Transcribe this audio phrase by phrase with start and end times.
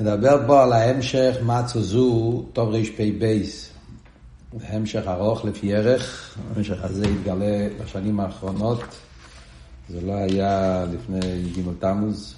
[0.00, 3.42] נדבר פה על ההמשך מצו זו, טוב רפ"ב.
[4.68, 8.80] המשך ארוך לפי ערך, המשך הזה התגלה בשנים האחרונות,
[9.88, 12.34] זה לא היה לפני ג' תמוז,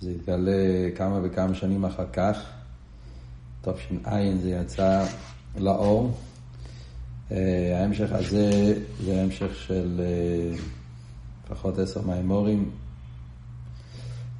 [0.00, 2.38] זה התגלה כמה וכמה שנים אחר כך,
[3.62, 5.04] תש"ע זה יצא
[5.58, 6.12] לאור.
[7.32, 8.74] אה, ההמשך הזה
[9.04, 10.56] זה המשך של אה,
[11.46, 12.70] לפחות עשר מימורים,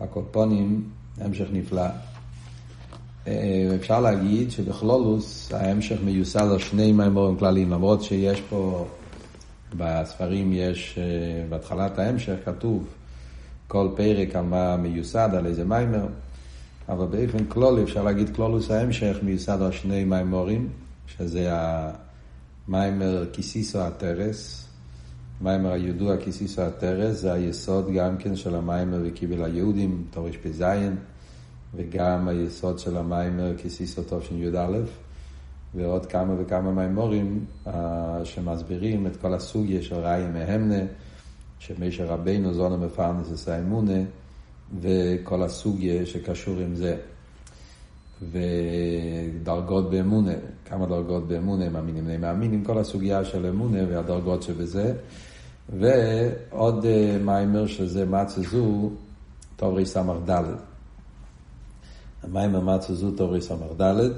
[0.00, 2.13] הקופונים, המשך נפלא.
[3.26, 8.86] אה, אפשר להגיד שבכלולוס ההמשך מיוסד על שני מימורים כלליים, למרות שיש פה,
[9.76, 10.98] בספרים יש,
[11.48, 12.86] בהתחלת ההמשך כתוב
[13.68, 16.06] כל פרק על מה מיוסד, על איזה מיימר,
[16.88, 20.68] אבל באופן כלולי אפשר להגיד כלולוס ההמשך מיוסד על שני מימורים,
[21.06, 21.50] שזה
[22.68, 24.66] המיימר כיסיסו הטרס,
[25.40, 30.64] מיימר הידוע כיסיסו הטרס, זה היסוד גם כן של המיימר וקיבל היהודים, תורש פ"ז,
[31.76, 34.78] וגם היסוד של המיימר כיסיסו תשי"א,
[35.74, 37.70] ועוד כמה וכמה מיימורים uh,
[38.24, 40.84] שמסבירים את כל הסוגיה של ראי מהמנה,
[41.58, 44.00] שמשה רבינו זונו מפרנס אסיימונה,
[44.80, 46.96] וכל הסוגיה שקשור עם זה.
[48.30, 50.32] ודרגות באמונה,
[50.64, 54.94] כמה דרגות באמונה, מאמינים בני מאמינים, כל הסוגיה של אמונה והדרגות שבזה.
[55.78, 58.90] ועוד אה, מיימר שזה מצה זו,
[59.56, 59.86] טוב רי
[62.24, 62.30] סמ"ך ד'.
[62.30, 64.10] המיימר מצה זו טוב רי סמ"ך ד',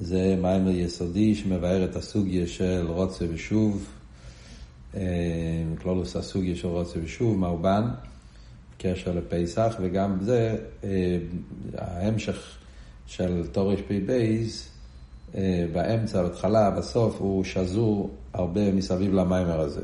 [0.00, 3.86] זה מיימר יסודי שמבאר את הסוגיה של רוצה ושוב,
[4.96, 5.00] אה,
[5.82, 7.88] כלולוס הסוגיה של רוצה ושוב, מאובן,
[8.78, 11.18] קשר לפסח, וגם זה, אה,
[11.78, 12.56] ההמשך
[13.06, 14.68] של תורש פי בייז,
[15.34, 19.82] אה, באמצע, בהתחלה, בסוף, הוא שזור הרבה מסביב למיימר הזה.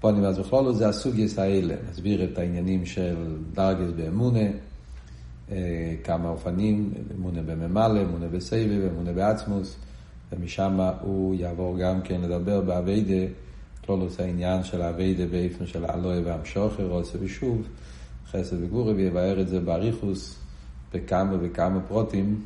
[0.00, 3.16] פונים אז בכלול זה הסוגייס האלה, מסביר את העניינים של
[3.52, 4.48] דרגס באמונה,
[6.04, 9.76] כמה אופנים, אמונה בממלא, אמונה בסבב, אמונה בעצמוס,
[10.32, 13.32] ומשם הוא יעבור גם כן לדבר באביידה,
[13.84, 17.62] כלולוס העניין של האביידה באיפן של האלוהי והמשוכר, רוצה ושוב,
[18.30, 20.46] חסד וגורי, ויבאר את זה באריכוס.
[20.94, 22.44] בכמה וכמה פרוטים,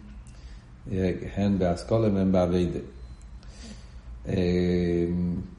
[0.92, 2.78] אה, הן באסכולה והן באביידה.
[4.28, 4.34] אה,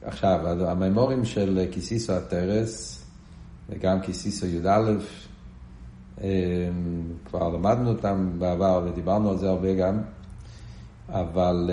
[0.02, 3.04] עכשיו, המימורים של כיסיסו הטרס,
[3.70, 4.94] וגם כיסיסו י"א, אה,
[7.24, 9.98] כבר למדנו אותם בעבר ודיברנו על זה הרבה גם,
[11.08, 11.70] אבל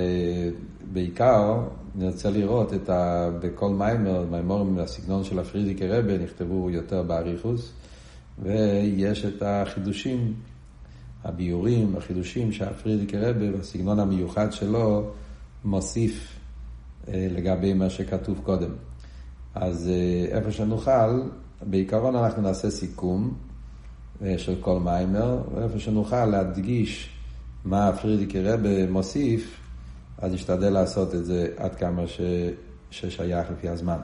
[0.93, 1.61] בעיקר
[1.95, 3.29] נרצה לראות את ה...
[3.39, 7.73] בכל מיימר, מיימורים מהסגנון של הפרידיקי רבה נכתבו יותר באריכוס,
[8.43, 10.33] ויש את החידושים
[11.23, 15.11] הביורים, החידושים שהפרידיקי רבה, בסגנון המיוחד שלו,
[15.65, 16.39] מוסיף
[17.07, 18.71] אה, לגבי מה שכתוב קודם.
[19.55, 21.21] אז אה, איפה שנוכל,
[21.61, 23.48] בעיקרון אנחנו נעשה סיכום אה,
[24.37, 27.09] של כל מיימר, ואיפה שנוכל להדגיש
[27.65, 29.59] מה פרידיקי רבה מוסיף,
[30.17, 32.21] אז נשתדל לעשות את זה עד כמה ש...
[32.91, 33.99] ששייך לפי הזמן.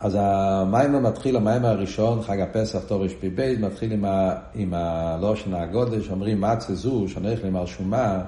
[0.00, 6.10] אז המיימר מתחיל, המיימר הראשון, חג הפסח, תור רשפ"ב, מתחיל עם, ה, עם הלושן הגודש,
[6.10, 8.22] אומרים מצה זו, שנך על שומה,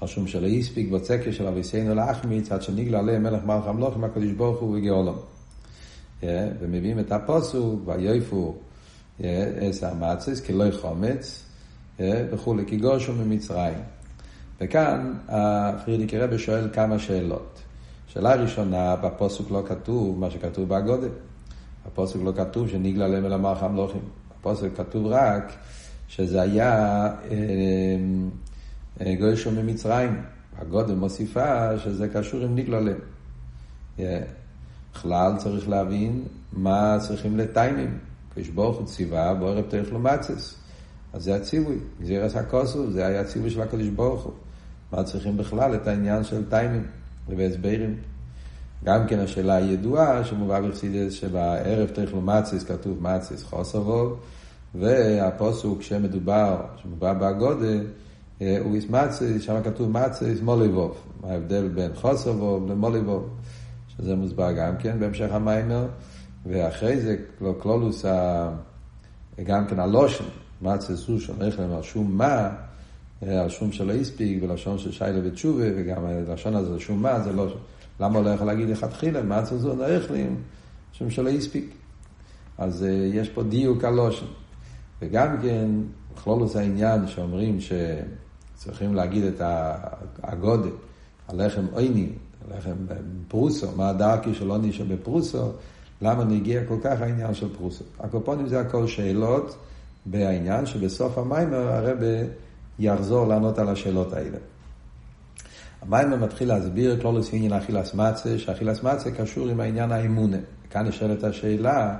[0.00, 4.32] על שום שלא הספיק בצקר של אביסנו להחמיץ, עד שנגלה עליהם מלך מלך המלוכים, הקדוש
[4.32, 5.14] ברוך הוא וגאולם.
[6.20, 6.24] Yeah,
[6.60, 8.54] ומביאים את הפוסוק, ויופו
[9.20, 11.44] אס המצס, לא חומץ,
[12.00, 13.78] וכולי, כי גושו ממצרים.
[14.60, 17.62] וכאן הפרידיקי רבי שואל כמה שאלות.
[18.08, 21.08] שאלה ראשונה, בפוסק לא כתוב מה שכתוב בהגודל.
[21.86, 24.00] בפוסק לא כתוב שנגלה להם אל המערך המלוכים.
[24.30, 25.52] בפוסק כתוב רק
[26.08, 27.36] שזה היה אה,
[29.00, 30.22] אה, גוישו ממצרים.
[30.58, 32.98] הגודל מוסיפה שזה קשור עם נגלה להם.
[34.94, 37.98] בכלל צריך להבין מה צריכים לטיימים.
[38.36, 40.54] כשברוך הוא ציווה, בו ערב תאכלו מצס.
[41.12, 44.32] אז זה הציווי, גזירס הכוסו, זה היה הציווי של הקדוש ברוך הוא.
[44.92, 46.86] מה צריכים בכלל את העניין של טיימים.
[47.28, 47.96] והסברים.
[48.84, 54.20] גם כן השאלה הידועה שמובא בחסידס שבערב תכלו מצס כתוב מצס חוסרוב
[54.74, 57.86] והפוסוק שמדובר, שמובא בהגודל
[58.42, 60.96] אה, הוא מצס, שם כתוב מצס מוליבוב.
[61.22, 63.28] מה ההבדל בין חוסרוב למוליבוב?
[63.88, 65.86] שזה מוסבר גם כן בהמשך המיימר
[66.46, 67.16] ואחרי זה
[67.60, 68.04] קלולוס
[69.44, 70.24] גם כן הלושן
[70.62, 72.50] מצס הוא שונך להם על שום מה
[73.22, 77.32] אה, על שום שלא הספיק, ולשון של שיילה ותשובה, וגם הלשון הזה שום מה, זה
[77.32, 77.46] לא...
[78.00, 80.36] למה לא יכול להגיד לכתחילה, מה זו נערכלים,
[80.92, 81.74] שום שלא הספיק.
[82.58, 84.26] אז uh, יש פה דיוק על לושן.
[85.02, 85.70] וגם כן,
[86.14, 89.40] בכלולוס העניין שאומרים שצריכים להגיד את
[90.22, 90.70] הגודל,
[91.28, 92.08] הלחם עויני,
[92.44, 92.76] הלחם
[93.28, 95.52] פרוסו, מה הדרכי של עוני שבפרוסו,
[96.02, 97.84] למה נגיע כל כך העניין של פרוסו.
[98.00, 99.56] הקופונים זה הכל שאלות
[100.06, 101.98] בעניין שבסוף המיימר הרב
[102.78, 104.38] יחזור לענות על השאלות האלה.
[105.82, 110.36] המיימר מתחיל להסביר כלולוס עניין אכילס מצה, שאכילס מצה קשור עם העניין האמונה.
[110.70, 111.96] כאן נשאלת השאלה,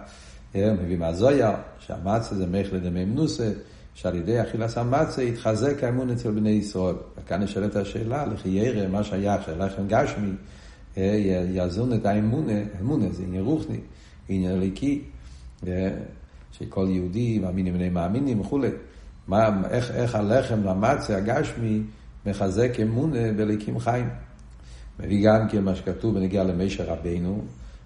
[0.55, 3.51] אה, מביא מהזויה, שהמצה זה מייכל דמי מנוסה,
[3.95, 6.95] שעל ידי אכילס המצה יתחזק האמון אצל בני ישראל.
[7.19, 10.33] וכאן נשאלת השאלה, לכי ירא, מה שייך, שלחם גשמי,
[11.55, 13.79] יזון את האמונה, אמונה זה עניין רוחני,
[14.29, 15.03] עניין אליקי,
[16.53, 18.69] שכל יהודי מאמינים בני מאמינים וכולי.
[19.29, 21.83] מה, איך, איך הלחם והמצה הגשמי
[22.27, 24.09] מחזק אמונה בליקים חיים.
[25.01, 27.43] מביא גם כן מה שכתוב בנגיע למשה רבינו,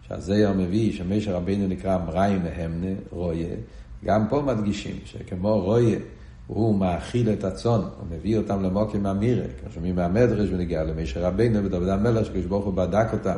[0.09, 3.57] שהזייר מביא שמשה רבינו נקרא מריים מהמנה, רויה.
[4.05, 5.99] גם פה מדגישים שכמו רויה,
[6.55, 11.65] הוא מאכיל את הצאן, הוא מביא אותם למוקים אמירה, כמו שומעים מהמדרש ונגיע למשה רבינו
[11.65, 13.37] ודוד המלך, שקדוש ברוך הוא בדק אותם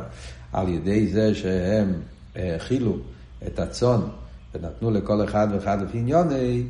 [0.53, 1.93] על ידי זה שהם
[2.35, 2.97] האכילו
[3.47, 3.99] את הצאן
[4.55, 6.63] ונתנו לכל אחד ואחד לפי עניוני,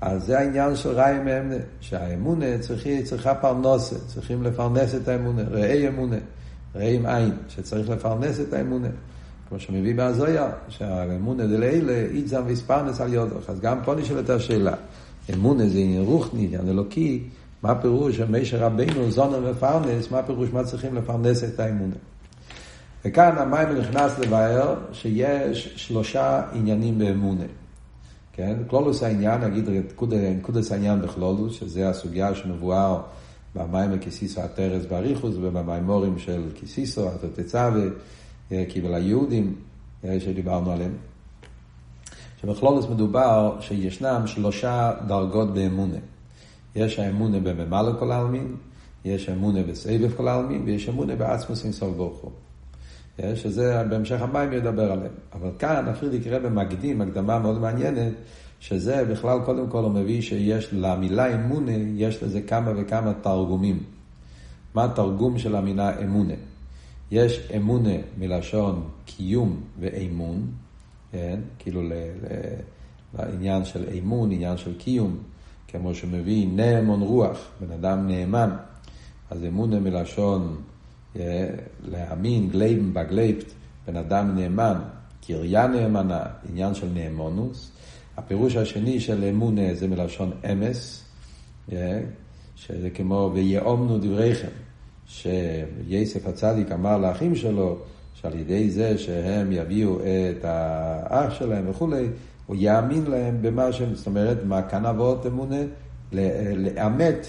[0.00, 5.88] אז זה העניין של ראי מאמנה, שהאמונה צריכה, צריכה פרנסה, צריכים לפרנס את האמונה, ראי
[5.88, 6.16] אמונה,
[6.74, 8.88] ראי עם עין, שצריך לפרנס את האמונה.
[9.48, 13.50] כמו שמביא בהזויה, שהאמונה דלילה, איתזם ויספרנס על יודוך.
[13.50, 14.74] אז גם פה נשאלת השאלה,
[15.34, 17.22] אמונה זה עניין רוחני, עניין אלוקי,
[17.62, 21.94] מה פירוש שמשה רבינו זונר מפרנס, מה פירוש מה צריכים לפרנס את האמונה.
[23.04, 27.44] וכאן המים נכנס לבאר שיש שלושה עניינים באמונה.
[28.32, 28.56] כן?
[28.66, 29.68] כלולוס העניין, נגיד
[30.38, 33.00] נקודס העניין בכלולוס, שזה הסוגיה שמבואר
[33.54, 37.70] במים הכיסיסו הטרס באריכוס ובמימורים של כיסיסו, התוצאה
[38.50, 39.54] וקיבל היהודים
[40.04, 40.92] אה, שדיברנו עליהם.
[42.42, 45.98] שבכלולוס מדובר שישנם שלושה דרגות באמונה.
[46.76, 48.56] יש האמונה בממלא כל העלמין,
[49.04, 52.30] יש אמונה בסבב כל העלמין, ויש אמונה בעצמוס אינסוף ברוך הוא.
[53.34, 55.12] שזה בהמשך המים ידבר עליהם.
[55.32, 58.12] אבל כאן הפרידיק רבי מקדים, הקדמה מאוד מעניינת,
[58.60, 63.82] שזה בכלל קודם כל הוא מביא שיש למילה אמונה, יש לזה כמה וכמה תרגומים.
[64.74, 66.34] מה התרגום של המילה אמונה?
[67.10, 70.46] יש אמונה מלשון קיום ואמון,
[71.12, 71.40] כן?
[71.58, 71.82] כאילו
[73.18, 75.18] לעניין של אמון, עניין של קיום,
[75.68, 78.50] כמו שמביא נאמון רוח, בן אדם נאמן.
[79.30, 80.56] אז אמונה מלשון
[81.84, 83.52] להאמין, גלייבן בגלייבט,
[83.86, 84.78] בן אדם נאמן,
[85.26, 87.70] קריה נאמנה, עניין של נאמנות.
[88.16, 91.04] הפירוש השני של אמונה זה מלשון אמת,
[92.56, 94.48] שזה כמו ויאומנו דבריכם,
[95.06, 97.78] שיוסף הצדיק אמר לאחים שלו,
[98.22, 102.08] שעל ידי זה שהם יביאו את האח שלהם וכולי,
[102.46, 105.62] הוא יאמין להם במה שהם, זאת אומרת, מה כאן אבות אמונה?
[106.56, 107.26] לאמת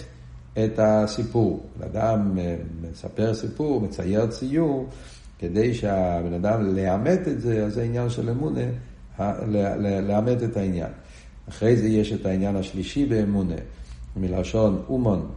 [0.54, 1.66] את הסיפור.
[1.80, 2.56] בן אדם אה,
[2.92, 4.88] מספר סיפור, מצייר ציור,
[5.40, 8.66] כדי שהבן אדם לאמת את זה, אז זה עניין של אמונה,
[10.02, 10.92] לאמת את העניין.
[11.50, 13.56] אחרי זה יש את העניין השלישי באמונה,
[14.18, 15.30] מלשון אומון,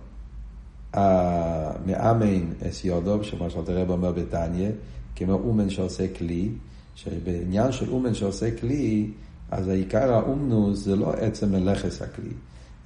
[1.87, 4.69] מאמן אס יודוב, שמה שאתה רב אומר בתניא,
[5.17, 6.49] כמו אומן שעושה כלי,
[6.95, 9.11] שבעניין של אומן שעושה כלי,
[9.51, 12.33] אז העיקר האומנוס זה לא עצם מלאכס הכלי.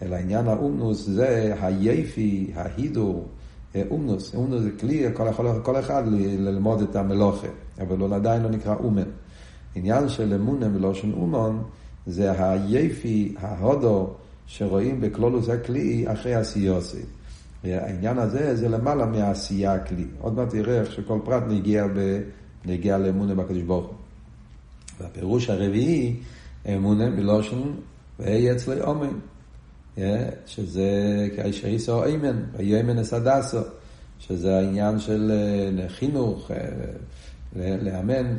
[0.03, 3.29] אלא עניין האומנוס זה היפי, ההידור,
[3.91, 4.35] אומנוס.
[4.35, 6.03] אומנוס זה כלי, כל, כל, כל אחד
[6.39, 7.47] ללמוד את המלוכה,
[7.81, 9.09] אבל הוא עדיין לא נקרא אומן.
[9.75, 11.63] עניין של אמונה מלושן אומון
[12.07, 14.15] זה היפי, ההודו,
[14.47, 17.03] שרואים בקלולוס הכלי אחרי עשיוסי.
[17.75, 20.05] העניין הזה זה למעלה מהעשייה הכלי.
[20.21, 22.21] עוד מעט תראה איך שכל פרט נגיע, ב,
[22.65, 23.95] נגיע לאמונה בקדוש ברוך הוא.
[25.01, 26.17] והפירוש הרביעי,
[26.75, 27.63] אמונה מלושן
[28.19, 29.19] ואי אצלי אומן.
[30.47, 30.91] שזה
[31.37, 33.59] כאשר איסו איימן, ויאמן אסדסו,
[34.19, 35.33] שזה העניין של
[35.79, 38.37] אה, חינוך, אה, לאמן,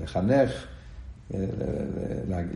[0.00, 0.50] לחנך,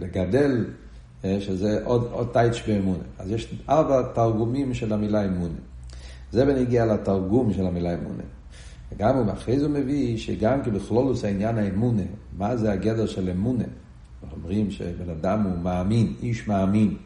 [0.01, 0.88] לגדל, אה,
[1.25, 3.03] שזה עוד, עוד טייץ' באמונה.
[3.19, 5.59] אז יש ארבע תרגומים של המילה אמונה.
[6.33, 8.23] זה בנגיע לתרגום של המילה אמונה.
[8.93, 12.03] וגם הוא אחרי זה מביא שגם כבכלולוס העניין האמונה,
[12.39, 13.65] מה זה הגדר של אמונה?
[14.33, 16.97] אומרים שבן אדם הוא מאמין, איש מאמין.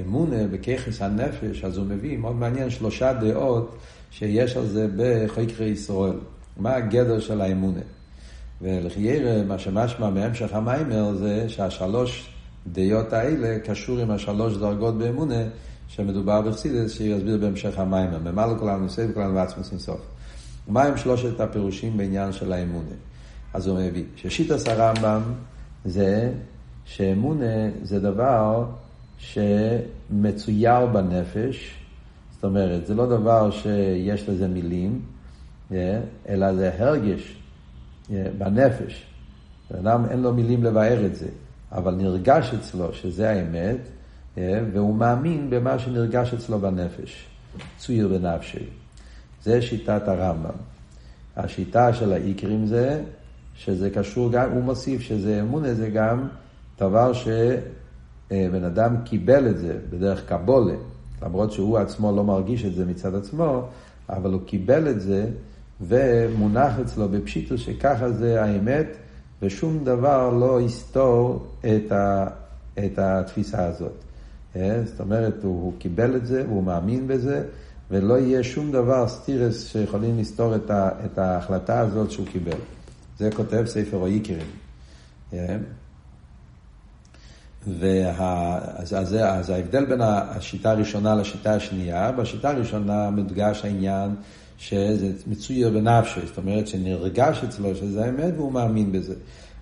[0.00, 3.76] אמונה בככס הנפש, אז הוא מביא, מאוד מעניין, שלושה דעות
[4.10, 6.16] שיש על זה בחקרי ישראל.
[6.56, 7.80] מה הגדר של האמונה?
[8.62, 12.33] ולחיירה, מה שמשמע מהמשך המיימר זה שהשלוש
[12.72, 15.42] דעות האלה קשור עם השלוש דרגות באמונה,
[15.88, 17.78] שמדובר בחסידס, שיסביר בהמשך
[18.58, 20.00] כולנו נושא וכולנו בעצמוס אינסוף.
[20.68, 22.94] מה הם שלושת הפירושים בעניין של האמונה?
[23.54, 25.22] אז הוא מביא, ששיטס הרמב"ם
[25.84, 26.32] זה
[26.84, 28.64] שאמונה זה דבר
[29.18, 31.74] שמצויר בנפש,
[32.34, 35.00] זאת אומרת, זה לא דבר שיש לזה מילים,
[36.28, 37.36] אלא זה הרגש
[38.38, 39.06] בנפש.
[39.80, 41.28] אדם אין לו מילים לבאר את זה,
[41.74, 43.78] אבל נרגש אצלו שזה האמת,
[44.38, 47.26] אה, והוא מאמין במה שנרגש אצלו בנפש.
[47.78, 48.66] צויר בנפשי.
[49.42, 50.56] זה שיטת הרמב"ם.
[51.36, 53.02] השיטה של האיקרים זה,
[53.54, 56.28] שזה קשור גם, הוא מוסיף שזה אמונה זה גם
[56.78, 60.74] דבר שבן אדם קיבל את זה בדרך קבולה,
[61.22, 63.68] למרות שהוא עצמו לא מרגיש את זה מצד עצמו,
[64.08, 65.26] אבל הוא קיבל את זה
[65.80, 68.86] ומונח אצלו בפשיטוס שככה זה האמת,
[69.42, 72.26] ושום דבר לא יסתור את, ה,
[72.78, 73.92] את התפיסה הזאת.
[74.56, 74.80] אה?
[74.84, 77.44] זאת אומרת, הוא, הוא קיבל את זה, הוא מאמין בזה,
[77.90, 82.58] ולא יהיה שום דבר סטירס שיכולים לסתור את, ה, את ההחלטה הזאת שהוא קיבל.
[83.18, 84.46] זה כותב ספר אויקרים.
[85.32, 85.56] אה?
[87.66, 94.14] וה, אז, אז, אז ההבדל בין השיטה הראשונה לשיטה השנייה, בשיטה הראשונה מודגש העניין
[94.58, 99.14] שזה מצויר בנפשו, זאת אומרת שנרגש אצלו שזה האמת והוא מאמין בזה.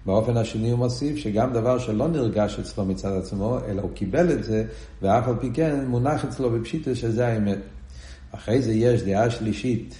[0.06, 4.44] באופן השני הוא מוסיף שגם דבר שלא נרגש אצלו מצד עצמו, אלא הוא קיבל את
[4.44, 4.64] זה,
[5.02, 7.58] ואף על פי כן מונח אצלו בפשיטה שזה האמת.
[8.32, 9.94] אחרי זה יש דעה שלישית,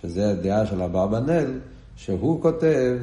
[0.00, 1.60] שזה הדעה של אברבנאל,
[1.96, 2.98] שהוא כותב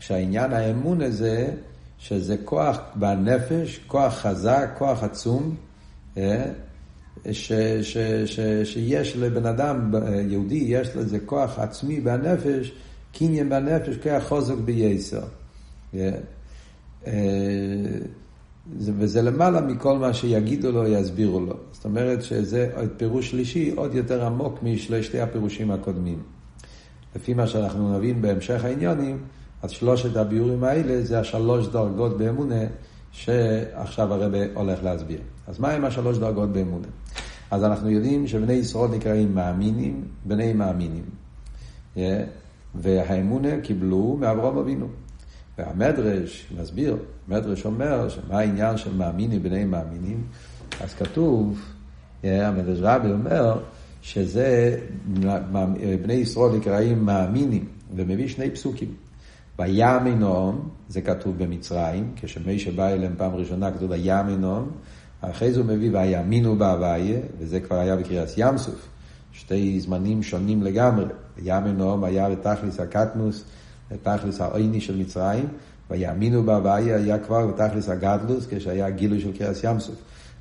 [0.00, 1.50] שהעניין האמון הזה,
[1.98, 5.56] שזה כוח בנפש, כוח חזק, כוח עצום,
[6.16, 6.44] אה,
[7.32, 9.90] ש, ש, ש, שיש לבן אדם,
[10.28, 12.72] יהודי, יש לזה כוח עצמי בנפש,
[13.12, 15.22] קניין בנפש, כוח חוזק בייסר.
[15.94, 17.10] אה,
[18.76, 21.54] וזה למעלה מכל מה שיגידו לו, יסבירו לו.
[21.72, 26.22] זאת אומרת שזה פירוש שלישי עוד יותר עמוק משלושתי הפירושים הקודמים.
[27.16, 29.18] לפי מה שאנחנו נבין בהמשך העניונים,
[29.62, 32.64] אז שלושת הביאורים האלה זה השלוש דרגות באמונה
[33.18, 35.20] שעכשיו הרב הולך להסביר.
[35.46, 36.86] אז מה הם השלוש דרגות באמונה?
[37.50, 41.04] אז אנחנו יודעים שבני ישראל נקראים מאמינים, בני מאמינים.
[41.96, 41.98] Yeah.
[42.74, 44.86] והאמונה קיבלו מאברום אבינו.
[45.58, 46.96] והמדרש מסביר,
[47.28, 50.22] המדרש אומר שמה העניין של מאמינים בני מאמינים,
[50.80, 51.60] אז כתוב,
[52.24, 53.60] המדרש רבי אומר
[54.02, 54.78] שזה,
[56.02, 57.64] בני ישראל נקראים מאמינים,
[57.96, 59.07] ומביא שני פסוקים.
[59.58, 64.70] ויאמינום, זה כתוב במצרים, כשמישה בא אליהם פעם ראשונה כתוב ויאמינום,
[65.20, 68.88] אחרי זה הוא מביא ויאמינו בהוויה, וזה כבר היה בקריאת ים סוף,
[69.32, 71.04] שתי זמנים שונים לגמרי.
[71.36, 73.44] ויאמינום היה בתכלס הקטנוס,
[73.90, 75.48] בתכלס העויני של מצרים,
[75.90, 79.96] ויאמינו בהוויה היה כבר בתכלס הגדלוס, כשהיה גילוי של קריאת ים סוף.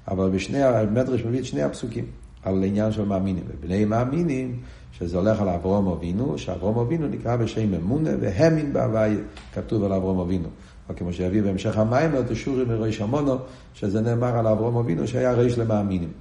[0.08, 2.06] אבל בשני, המדרש מביא את שני הפסוקים,
[2.44, 3.44] על העניין של מאמינים.
[3.48, 4.60] ובני מאמינים,
[4.92, 9.18] שזה הולך על אברום אבינו, שאברום אבינו נקרא בשם אמונה והמין בהוויה,
[9.54, 10.48] כתוב על אברום אבינו.
[10.90, 13.38] או כמו שיביא בהמשך המים, לא תשורי מריש המונו,
[13.74, 16.12] שזה נאמר על אברום אבינו שהיה ריש למאמינים.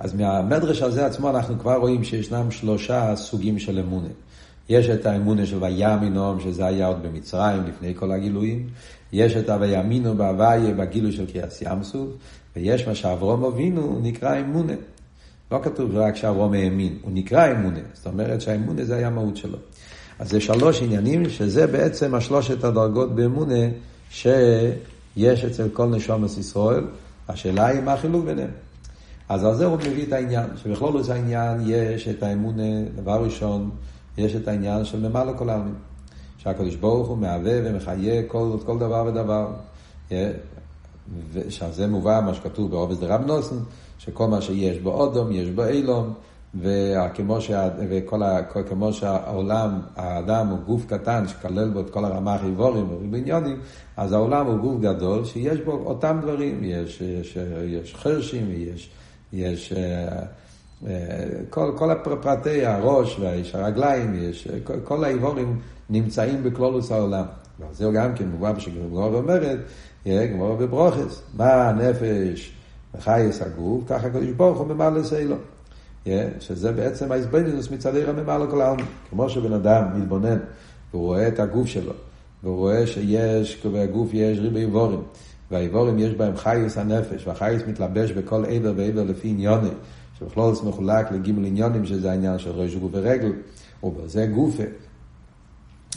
[0.00, 4.08] אז מהמדרש הזה עצמו אנחנו כבר רואים שישנם שלושה סוגים של אמונה.
[4.68, 8.66] יש את האמונה של ויאמינום, שזה היה עוד במצרים, לפני כל הגילויים.
[9.12, 12.08] יש את הויאמינו בהוויה, בגילוי של קריאס ים סוף.
[12.56, 14.72] ויש מה שאברום אבינו נקרא אמונה.
[15.50, 17.80] לא כתוב רק שאברום האמין, הוא נקרא אמונה.
[17.94, 19.58] זאת אומרת שהאמונה זה היה המהות שלו.
[20.18, 23.64] אז זה שלוש עניינים, שזה בעצם השלושת הדרגות באמונה
[24.10, 26.84] שיש אצל כל נשומת ישראל.
[27.28, 28.50] השאלה היא מה החילוק ביניהם.
[29.28, 33.70] אז על זה הוא מביא את העניין, שבכלול זה העניין יש את האמונה, דבר ראשון,
[34.18, 35.74] יש את העניין של ממלא כל העלמין.
[36.38, 39.46] שהקדוש ברוך הוא מהווה ומחיה כל, כל דבר ודבר.
[41.32, 43.56] ושזה מובא מה שכתוב בעובד דרב נוסן,
[44.06, 46.14] שכל מה שיש בו אודום, יש בו אילום,
[46.60, 52.44] וכמו, שה, וכל ה, כמו שהעולם, האדם הוא גוף קטן שכלל בו את כל הרמ"ח
[52.44, 53.60] איבורים ובעניונים,
[53.96, 58.90] אז העולם הוא גוף גדול שיש בו אותם דברים, יש, יש, יש חרשים, יש,
[59.32, 59.72] יש
[61.50, 65.58] כל, כל הפרטי הראש ויש הרגליים, יש, כל, כל האיבורים
[65.90, 67.24] נמצאים בכלולוס העולם.
[67.72, 69.58] זהו גם כן מובא בשגמורה אומרת,
[70.06, 72.55] גמורה בברוכס, מה הנפש
[72.98, 75.36] וחייס הגוף, ככה הקדוש ברוך הוא ממלא סיילו.
[76.40, 78.84] שזה בעצם ההסבנינוס מצד עיר הממלא כל העולם.
[79.10, 80.38] כמו שבן אדם מתבונן
[80.92, 81.92] והוא רואה את הגוף שלו,
[82.42, 85.02] והוא רואה שיש, בגוף יש ריבי איבורים,
[85.50, 89.68] והאיבורים יש בהם חייס הנפש, והחייס מתלבש בכל עבר ועבר לפי עניוני,
[90.18, 93.32] שבכלול זה מחולק לגימל עניונים, שזה העניין של ראש גוף ורגל,
[93.82, 94.62] ובזה גופה.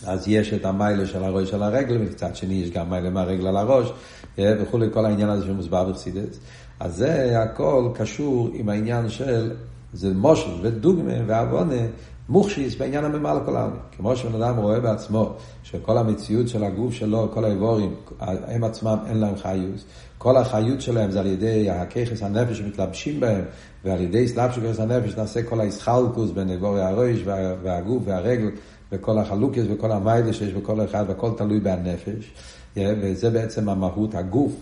[0.05, 3.57] אז יש את המיילה של הראש של הרגל, ומצד שני יש גם מיילה מהרגל על
[3.57, 3.93] הראש,
[4.37, 6.39] וכולי, כל העניין הזה שמוסבר בחסידס.
[6.79, 9.51] אז זה הכל קשור עם העניין של,
[9.93, 11.81] זה מושל ודוגמה ועוונה,
[12.29, 13.79] מוכשיס בעניין הממלא כל העלמין.
[13.97, 15.33] כמו שבן אדם רואה בעצמו
[15.63, 19.85] שכל המציאות של הגוף שלו, כל האיבורים, הם עצמם אין להם חיוס.
[20.17, 23.41] כל החיות שלהם זה על ידי הככס הנפש שמתלבשים בהם,
[23.85, 27.19] ועל ידי סלאפ של ככס הנפש נעשה כל הישחלקוס בין איבורי הראש
[27.63, 28.49] והגוף והרגל
[28.91, 32.33] וכל החלוקס וכל המיילה שיש בכל אחד, והכל תלוי בנפש,
[32.77, 34.53] וזה בעצם המהות, הגוף,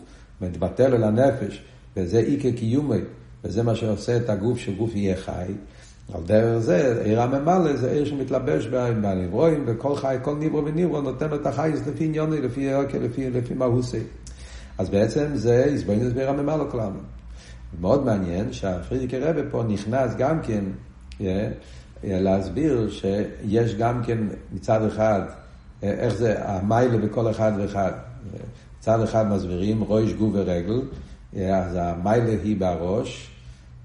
[0.42, 1.64] מתבטל אל הנפש,
[1.98, 3.02] וזה איקר קיומי,
[3.44, 5.54] וזה מה שעושה את הגוף, שגוף יהיה חי.
[6.14, 11.34] על דרך זה, עיר הממלא זה עיר שמתלבש בנברואים, וכל חי, כל נברו ונברו נותן
[11.34, 14.00] את החייס לפי עניוני, לפי ערכי, לפי, לפי מהוסי.
[14.78, 17.00] אז בעצם זה הסברנו בעיר הממלא כולנו.
[17.82, 20.64] מאוד מעניין שהפרידיקי רבי פה נכנס גם כן
[21.20, 21.24] yeah,
[22.04, 24.18] להסביר שיש גם כן
[24.54, 25.22] מצד אחד,
[25.84, 27.92] איך זה המיילה בכל אחד ואחד.
[28.80, 30.82] מצד אחד מסבירים ראש, גוף ורגל,
[31.36, 33.32] אז המיילה היא בראש,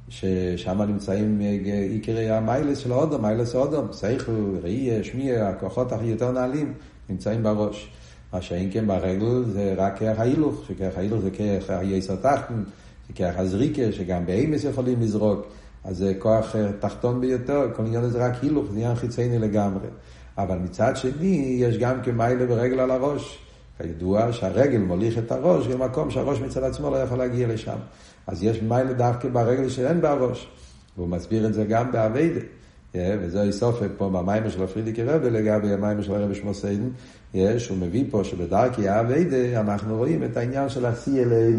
[0.09, 1.41] ששם נמצאים
[1.91, 6.75] עיקרי המיילס של האודום, מיילס האודום, שכל, ראי, שמיע, הכוחות הכי יותר נעלים,
[7.09, 7.91] נמצאים בראש.
[8.33, 12.63] מה שאין כן ברגל זה רק כרך ההילוך, שכרך ההילוך זה כרך היסר תחתן,
[13.09, 15.47] זה כרך הזריקה, שגם באמס יכולים לזרוק,
[15.85, 19.89] אז זה כוח תחתון ביותר, כל עניין זה רק הילוך, זה עניין חיצייני לגמרי.
[20.39, 23.39] אבל מצד שני, יש גם כמיילה ברגל על הראש.
[23.79, 27.77] כידוע שהרגל מוליך את הראש במקום שהראש מצד עצמו לא יכול להגיע לשם.
[28.27, 30.49] אז יש מיילה דווקא ברגל שאין בראש.
[30.97, 32.41] והוא מסביר את זה גם באביידה.
[32.95, 36.89] וזה איסופק פה במיימר של הפרידיקי רבי לגבי המיימר של הרבי שמוסיידן,
[37.59, 41.51] שהוא מביא פה שבדרכי האביידה אנחנו רואים את העניין של השיא אלה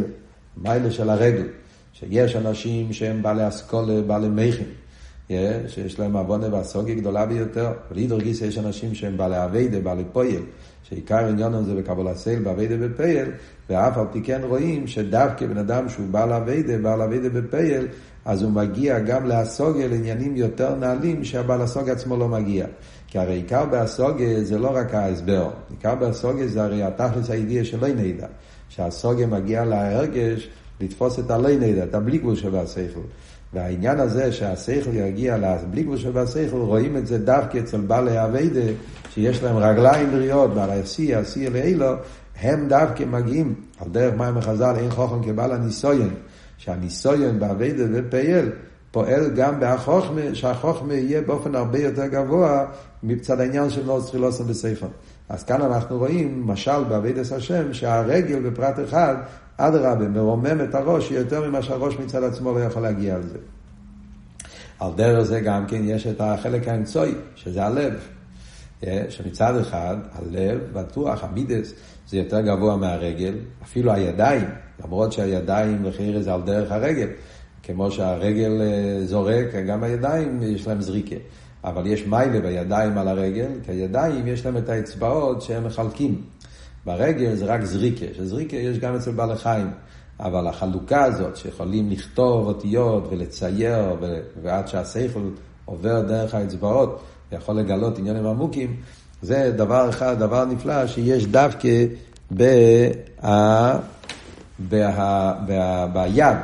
[0.57, 1.47] מיילה של הרגל.
[1.93, 4.67] שיש אנשים שהם בעלי אסכולה, בעלי מכין.
[5.67, 7.71] שיש להם עוונה והסוגיה גדולה ביותר.
[7.91, 10.41] ולידור גיסא יש אנשים שהם בעלי אביידה, בעלי פויל.
[10.83, 13.29] שעיקר עניין הזה בקבלה סייל, באביידה בפייל,
[13.69, 17.87] ואף על פי כן רואים שדווקא בן אדם שהוא בעל אביידה, בעל אביידה בפייל,
[18.25, 22.65] אז הוא מגיע גם לאסוגיה לעניינים יותר נעלים שהבעל הסוגיה עצמו לא מגיע.
[23.07, 27.87] כי הרי עיקר באסוגיה זה לא רק ההסבר, עיקר באסוגיה זה הרי התכלס הידיעה שלא
[27.87, 28.27] נדע.
[28.69, 30.49] שהסוגיה מגיע להרגש
[30.81, 32.99] לתפוס את הלא נדע, את הבלי גבול שבהשכל.
[33.53, 38.71] והעניין הזה שהשכל יגיע לבלי גבול שבהשכל, רואים את זה דווקא אצל בעלי אביידה,
[39.09, 41.93] שיש להם רגליים בריאות, בעל השיא, השיא לאילו,
[42.41, 46.13] הם דווקא מגיעים, על דרך מים החז"ל, אין חוכם כבעל הניסויין,
[46.57, 48.49] שהניסויין באביידה ופייל,
[48.91, 52.65] פועל גם בהחוכמה, שהחוכמה יהיה באופן הרבה יותר גבוה
[53.03, 54.87] מצד העניין של נוס תחילוסם בספר.
[55.29, 59.15] אז כאן אנחנו רואים, משל באביידס השם, שהרגל בפרט אחד,
[59.57, 63.37] אדרבה, מרומם את הראש יותר ממה שהראש מצד עצמו לא יכול להגיע על זה.
[64.79, 67.93] על דרך זה גם כן יש את החלק האמצעי, שזה הלב.
[69.09, 71.73] שמצד אחד, הלב בטוח, המידס,
[72.09, 74.47] זה יותר גבוה מהרגל, אפילו הידיים,
[74.85, 77.07] למרות שהידיים לחייר זה על דרך הרגל.
[77.63, 78.61] כמו שהרגל
[79.05, 81.15] זורק, גם הידיים יש להם זריקה.
[81.63, 86.21] אבל יש מיילה בידיים על הרגל, כי הידיים יש להם את האצבעות שהם מחלקים.
[86.85, 89.67] ברגל זה רק זריקה, שזריקה יש גם אצל בעלי חיים.
[90.19, 93.95] אבל החלוקה הזאת, שיכולים לכתוב אותיות ולצייר,
[94.43, 95.29] ועד שהשכל
[95.65, 98.75] עובר דרך האצבעות, ויכול לגלות עניינים עמוקים,
[99.21, 101.85] זה דבר אחד, דבר נפלא, שיש דווקא
[102.31, 102.45] בה,
[104.59, 106.37] בה, בה, ביד.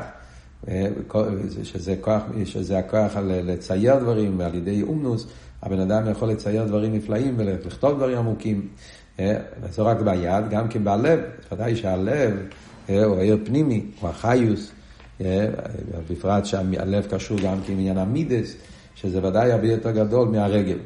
[1.64, 5.28] שזה, כוח, שזה הכוח לצייר דברים על ידי אומנוס,
[5.64, 8.68] הבן אדם יכול לצייר דברים נפלאים ולכתוב דברים עמוקים.
[9.70, 11.20] זה רק ביד, גם כן בלב,
[11.52, 12.34] ודאי שהלב
[12.88, 14.72] הוא עיר פנימי, הוא החיוס,
[16.10, 18.56] בפרט שהלב קשור גם כן עניין המידס,
[18.96, 20.78] שזה ודאי הרבה יותר גדול מהרגל.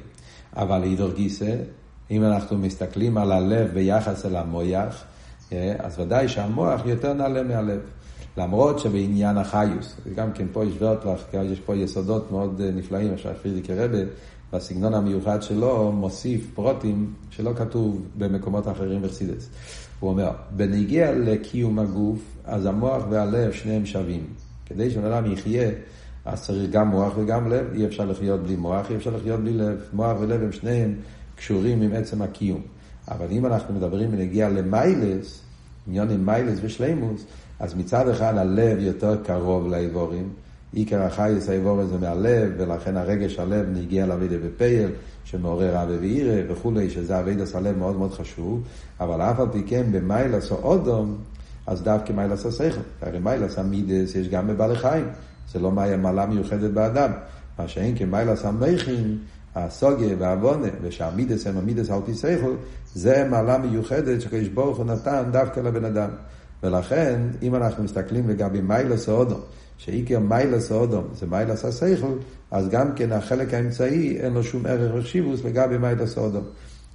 [0.55, 1.55] אבל להידור גיסא,
[2.11, 5.03] אם אנחנו מסתכלים על הלב ביחס אל המויח,
[5.79, 7.79] אז ודאי שהמוח יותר נעלה מהלב.
[8.37, 13.73] למרות שבעניין החיוס, גם כן פה יש ורטווח, יש פה יסודות מאוד נפלאים, עכשיו פרידיקי
[13.73, 13.97] רבה,
[14.53, 19.49] בסגנון המיוחד שלו מוסיף פרוטים שלא כתוב במקומות אחרים בחסידס.
[19.99, 24.25] הוא אומר, בנגיע לקיום הגוף, אז המוח והלב שניהם שווים.
[24.65, 25.71] כדי שבן אדם יחיה,
[26.25, 29.53] אז צריך גם מוח וגם לב, אי אפשר לחיות בלי מוח, אי אפשר לחיות בלי
[29.53, 29.77] לב.
[29.93, 30.95] מוח ולב הם שניהם
[31.35, 32.61] קשורים עם עצם הקיום.
[33.07, 35.41] אבל אם אנחנו מדברים בנגיע למיילס,
[35.87, 37.25] עניון עם מיילס ושלימוס,
[37.59, 40.29] אז מצד אחד הלב יותר קרוב לאיבורים,
[40.73, 44.89] עיקר החייס האיבורים זה מהלב, ולכן הרגש הלב נגיע לאבידה בפייל,
[45.23, 48.63] שמעורר אבי ואירה וכולי, שזה אבידס הלב מאוד מאוד חשוב,
[48.99, 51.17] אבל אף על פי כן במיילס או אודום,
[51.67, 52.81] אז דווקא מיילס השכל.
[53.01, 55.05] הרי מיילס המידס יש גם בבעלי חיים,
[55.51, 57.11] זה לא מעלה מיוחדת באדם.
[57.59, 59.17] מה שאין כמיילס המכין,
[59.55, 62.53] הסוגיה והעוונה, ושהמידס הם המידס על פי שכל,
[62.93, 66.09] זה מעלה מיוחדת שקדוש ברוך הוא נתן דווקא לבן אדם.
[66.63, 69.39] ולכן, אם אנחנו מסתכלים לגבי מיילס האודום,
[69.85, 72.13] שעיקר מיילס האודום זה מיילס השכל,
[72.51, 76.43] אז גם כן החלק האמצעי אין לו שום ערך וחשיבוס לגבי מיילס האודום.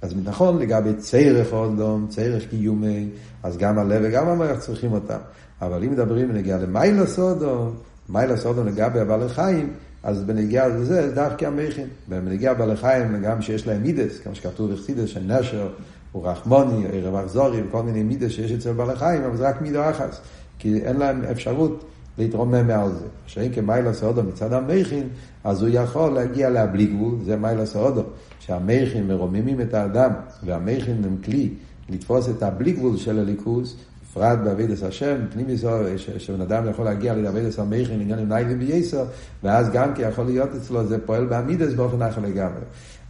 [0.01, 3.09] אז נכון, לגבי צרך אודום, צרך קיומי,
[3.43, 5.17] אז גם הלב וגם המוח צריכים אותם.
[5.61, 7.75] אבל אם מדברים בנגיעה למיילס אודום,
[8.09, 9.73] מיילס אודום לגבי הבעלי חיים,
[10.03, 11.87] אז בנגיעה לזה דווקא המכין.
[12.07, 15.69] בנגיעה בעלי חיים, גם שיש להם מידס, כמו שכתוב בחסידס, שנשר
[16.11, 19.89] הוא רחמוני, ערב אכזורי, וכל מיני מידס שיש אצל בעלי חיים, אבל זה רק מידו
[19.89, 20.21] אחס,
[20.59, 21.85] כי אין להם אפשרות
[22.19, 23.05] להתרומם מעל זה.
[23.25, 25.07] שאם כמיילה סעודו מצד המכין,
[25.43, 28.03] אז הוא יכול להגיע להבלי גבול, זה מיילה סעודו,
[28.39, 30.11] שהמכין מרוממים את האדם,
[30.43, 31.49] והמכין הם כלי
[31.89, 35.71] לתפוס את הבלי גבול של הליכוז, בפרט בעבידת השם, פנימי זו,
[36.17, 39.05] שבן אדם יכול להגיע לעבידת המכין, עניינים ניילים בייסר,
[39.43, 42.61] ואז גם כי יכול להיות אצלו, זה פועל בעמידס באופן אחר לגמרי.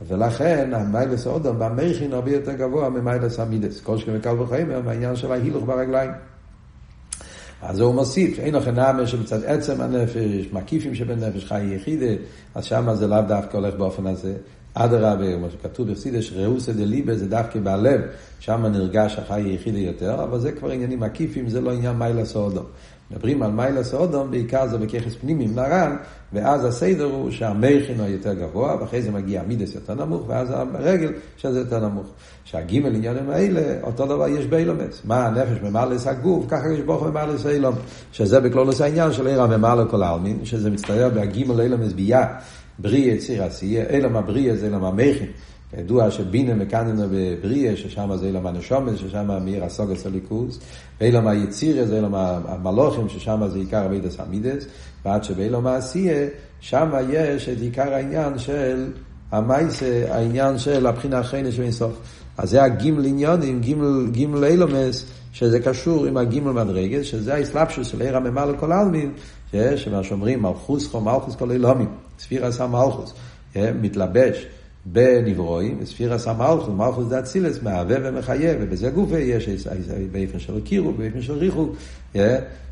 [0.08, 3.82] ולכן המיילס אודום במכין הרבה יותר גבוה ממיילס המידס.
[3.82, 6.12] כל שכם וקל וחומר מהעניין של ההילוך ברגליים.
[7.62, 12.22] אז הוא מוסיף, אין לכם נאמר שמצד עצם הנפש, מקיפים שבנפש חי יחידה,
[12.56, 14.34] אז שם זה לאו דווקא הולך באופן הזה.
[14.74, 18.02] אדרבה, כמו שכתוב בחסידס, ראוסא דליבה זה דווקא בלב,
[18.40, 22.66] שם נרגש החי יחידה יותר, אבל זה כבר עניינים מקיפים, זה לא עניין מיילס אודום.
[23.12, 25.96] מדברים על מיילס אודום, בעיקר זה בככס פנימי נרן,
[26.34, 31.12] ואז הסדר הוא שהמכין הוא יותר גבוה, ואחרי זה מגיע המידס יותר נמוך, ואז הרגל
[31.38, 32.08] שזה יותר נמוך.
[32.44, 35.02] שהגימל עניינים האלה, אותו דבר יש באילומס.
[35.06, 37.76] מה הנפש ממלס הגוף, ככה יש ברוך ממלס אילום.
[38.12, 42.28] שזה בכלולוס העניין של עיר הממלא כל העלמין, שזה מצטער בהגימל אילומס ביה,
[42.80, 45.28] בריא יציר עשייה, אילום הבריא זה אילום המכין.
[45.76, 50.60] כידוע שבינה מקננה בבריאה, ששם זה אילם הנשומת, ששם מאיר הסוגס הליכוז,
[51.02, 54.66] ואילם היצירה זה אילם המלוכים, ששם זה עיקר אבידס המידס,
[55.06, 56.28] ועד שבאילם העשייה,
[56.60, 58.92] שם יש את עיקר העניין של
[59.32, 62.00] המייסה, העניין של הבחינה האחרונה של אינסוף.
[62.38, 68.02] אז זה הגימל עניונים, גימל, גימל אילומס, שזה קשור עם הגימל מדרגס, שזה האסלאפשוס של
[68.02, 69.12] עיר הממלא כל העלמין,
[69.76, 73.14] שמה שאומרים מלכוס חו מלכוס כל אילומים, ספירה עשה מלכוס,
[73.56, 74.48] מתלבש.
[74.86, 79.50] בנברואים, ספירס המלכוס, מלכוס דה אצילס, מהווה ומחיה, ובזה גופה יש
[80.12, 81.76] באופן של קירו, באופן של ריחוק,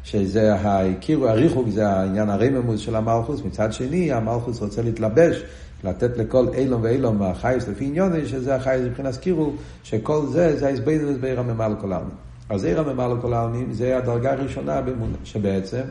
[0.04, 5.44] שזה הקירו, הריחוק זה העניין הרממוס של המלכוס, מצד שני המלכוס רוצה להתלבש,
[5.84, 11.18] לתת לכל אילום ואילום החייס לפי עניוני, שזה החייס מבחינת קירו, שכל זה, זה ההסבדנס
[11.18, 12.16] בעיר הממה לכל העלמין.
[12.50, 15.82] אז עיר הממה לכל העלמין זה הדרגה הראשונה באמונה, שבעצם,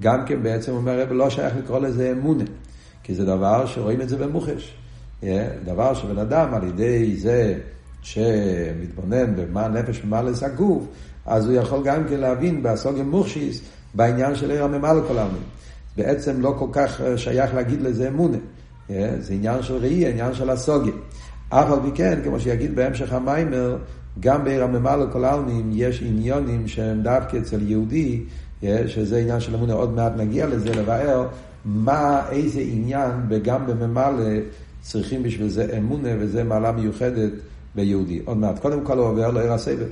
[0.00, 2.44] גם כן בעצם אומר לא שייך לקרוא לזה אמונה,
[3.02, 4.74] כי זה דבר שרואים את זה במוחש.
[5.64, 7.54] דבר שבן אדם על ידי זה
[8.02, 10.84] שמתבונן במה הנפש ממלא הגוף,
[11.26, 13.60] אז הוא יכול גם כן להבין בסוגיה מוכשיס
[13.94, 15.42] בעניין של עיר הממלא כל העלמין.
[15.96, 18.38] בעצם לא כל כך אה, שייך להגיד לזה אמונה.
[19.18, 20.92] זה עניין של ראי, עניין של הסוגיה.
[21.48, 23.76] אף על פי כן, כמו שיגיד בהמשך המיימר,
[24.20, 28.22] גם בעיר הממלא כל העלמין יש עניונים שהם דווקא אצל יהודי,
[28.86, 31.26] שזה עניין של אמונה, עוד מעט נגיע לזה, לבאר
[31.64, 34.24] מה, איזה עניין, וגם בממלא
[34.80, 37.32] צריכים בשביל זה אמונה, וזה מעלה מיוחדת
[37.74, 38.20] ביהודי.
[38.24, 38.58] עוד מעט.
[38.58, 39.88] קודם כל הוא עובר לעיר הסבב.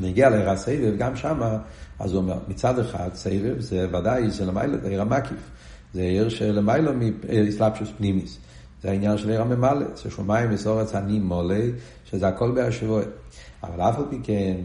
[0.00, 1.58] אני אגיע לעיר הסבב, גם שמה,
[1.98, 5.50] אז הוא אומר, מצד אחד, סבב זה ודאי, זה למעלה, עיר המקיף.
[5.94, 8.38] זה עיר שלמעלה מאסלאפשוס פנימיס.
[8.82, 11.72] זה העניין של עיר הממלא, זה שמיים מסורץ אני מולי,
[12.04, 13.02] שזה הכל בהשבוע.
[13.62, 14.56] אבל אף על פי כן,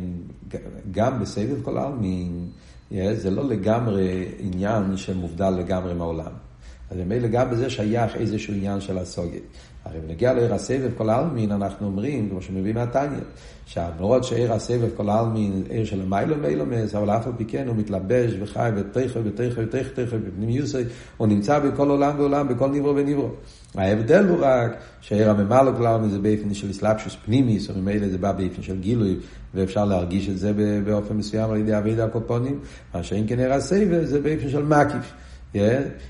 [0.91, 2.47] גם בסבב כל העלמין,
[2.91, 6.48] זה לא לגמרי עניין שמובדל לגמרי מהעולם.
[6.91, 9.39] אז ממילא גם בזה שייך איזשהו עניין של הסוגיה.
[9.85, 13.19] הרי בנגיע לעיר הסבב כל העלמין, אנחנו אומרים, כמו שמביא מהתניא,
[13.65, 17.75] שהמרות שעיר הסבב כל העלמין, עיר של מיילו מיילומס, אבל אף על פי כן הוא
[17.75, 20.77] מתלבש וחי ותכף ותכף ותכף ותכף בפנימיוסי,
[21.17, 23.29] הוא נמצא בכל עולם ועולם, בכל נברו ונברו.
[23.75, 28.17] ההבדל הוא רק שעיר הממלא כל העלמין זה באופן של אסלאפשוס פנימיס, או ממילא זה
[28.17, 29.17] בא באופן של גילוי,
[29.53, 30.53] ואפשר להרגיש את זה
[30.85, 32.59] באופן מסוים על ידי אבידה הקופונים,
[32.93, 35.13] מה שאין כן עיר הסבב זה באופן של מקיף.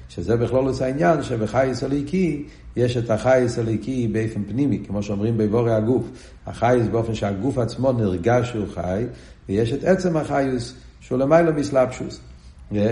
[0.10, 5.72] שזה בכלול עושה העניין שבחייס הליקי יש את החייס הליקי באופן פנימי, כמו שאומרים בבורא
[5.72, 6.04] הגוף.
[6.48, 9.06] החייס באופן שהגוף עצמו נרגש שהוא חי,
[9.50, 12.20] ויש את עצם החייס שהוא למיילו מסלבשוס.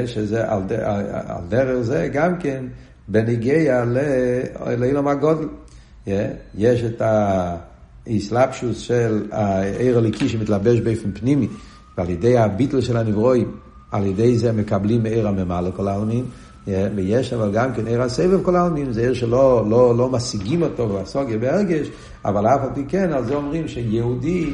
[0.06, 0.62] שזה על,
[1.28, 2.66] על דרך זה גם כן
[3.08, 3.86] בניגיע
[4.78, 5.48] לאילום הגודל.
[6.56, 7.02] יש את
[8.08, 11.48] האסלאפשוס של העיר הליקי שמתלבש באופן פנימי,
[11.98, 13.67] ועל ידי הביטל של הנברואים.
[13.92, 16.26] על ידי זה מקבלים מעיר הממלא כל העלמין,
[16.96, 20.88] ויש אבל גם כן עיר הסבב כל העלמין, זה עיר שלא לא, לא משיגים אותו
[20.88, 21.88] בסוגיה בהרגש,
[22.26, 24.54] אבל אף על פי כן, על זה אומרים שיהודי,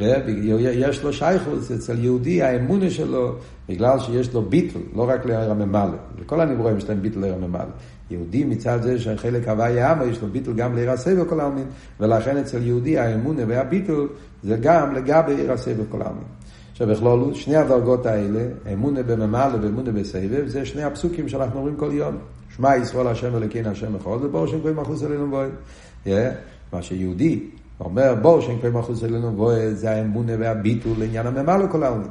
[0.00, 3.34] יש לו שייכות אצל יהודי, האמונה שלו,
[3.68, 7.64] בגלל שיש לו ביטל, לא רק לעיר הממלא, לכל הנברואים יש להם ביטל לעיר הממלא.
[8.10, 11.64] יהודי מצד זה שחלק הוויה עמה, יש לו ביטל גם לעיר הסבב כל העלמין,
[12.00, 14.06] ולכן אצל יהודי האמונה והביטל
[14.42, 16.39] זה גם לגבי עיר הסבב כל העלמין.
[16.80, 18.40] שבכלול שני הדרגות האלה,
[18.72, 22.16] אמונה בממלא ואמונה בסבב, זה שני הפסוקים שאנחנו אומרים כל יום.
[22.56, 25.48] שמע ישראל השם אלוקינו השם אחד, ובור שם כהן מחוץ אלינו בואי.
[26.72, 27.40] מה שיהודי
[27.80, 32.10] אומר בור שם כהן מחוץ אלינו בואי, זה האמונה והביטול לעניין הממלא כל העלמין.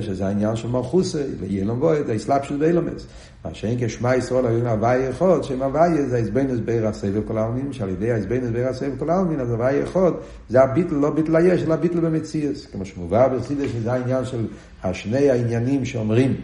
[0.00, 3.06] שזה העניין של מלכוסה, ואילום בויד, האסלאפשוס באילומס.
[3.44, 7.72] מה שאין כשמע ישראל היו הוואי אחד, שם הוואי זה האזבנוס בעיר הסבב כל העלמין,
[7.72, 10.10] שעל ידי האזבנוס בעיר הסבב כל העלמין, אז הוואי אחד
[10.48, 12.66] זה הביטל, לא ביטל היש, אלא ביטל במציאס.
[12.66, 14.46] כמו שמובא בחסידס, שזה העניין של
[14.84, 16.34] השני העניינים שאומרים,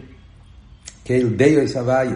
[1.05, 2.09] כאל דיוס הוואי.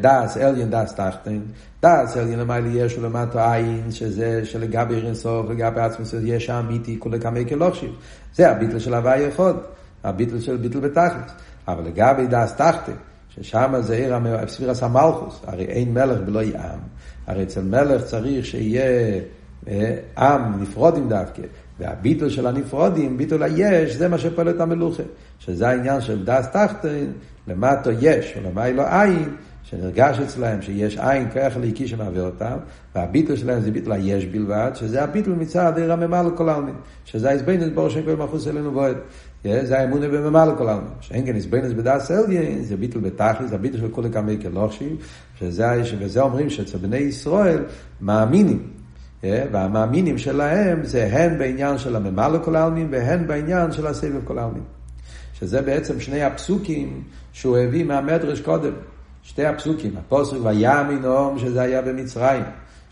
[0.00, 1.40] דעת עליון דעת תחתון,
[1.82, 7.48] דעת עליון למעלה יש ולמטה אין, שזה שלגבי אינסוף, לגבי עצמות, יש האמיתי, כולא קמיה
[7.48, 7.90] כלא חשיב.
[8.34, 9.54] זה הביטל של הוי' אחד,
[10.04, 11.32] הביטל של ביטל בתכלית.
[11.68, 12.92] אבל לגבי דעת תחתון,
[13.36, 16.78] ששם זה אור ספירת המלכות, הרי אין מלך ולא יהיה עם.
[17.26, 19.20] הרי אצל מלך צריך שיהיה
[20.18, 21.42] עם נפרודים דווקא.
[21.80, 25.02] והביטול של הנפרודים, ביטול היש, זה מה שפועל את המלוכה.
[25.38, 27.06] שזה העניין של דס תחתן,
[27.48, 32.56] למטו יש, ולמי לא עין, שנרגש אצלהם שיש עין כוח הליקי שמעביר אותם,
[32.94, 37.68] והביטול שלהם זה ביטול היש בלבד, שזה הביטול מצד עיר הממה לכל העלמין, שזה ההסבנס
[37.74, 38.96] בור שם כל מחוץ אלינו בועד.
[39.44, 40.90] זה האמונה בממה לכל העלמין.
[41.00, 44.96] שאין כן הסבנס בדס אליין, זה ביטול בתכלס, הביטול של כולי כמי כלושים,
[45.38, 47.64] שזה, וזה אומרים שאצל בני ישראל
[48.00, 48.70] מאמינים.
[49.22, 54.62] והמאמינים שלהם זה הן בעניין של הממה לכל העלמין והן בעניין של הסבב כל העלמין.
[55.34, 57.02] שזה בעצם שני הפסוקים
[57.32, 58.72] שהוא הביא מהמדרש קודם.
[59.22, 62.42] שתי הפסוקים, הפוסק ויאמינום שזה היה במצרים,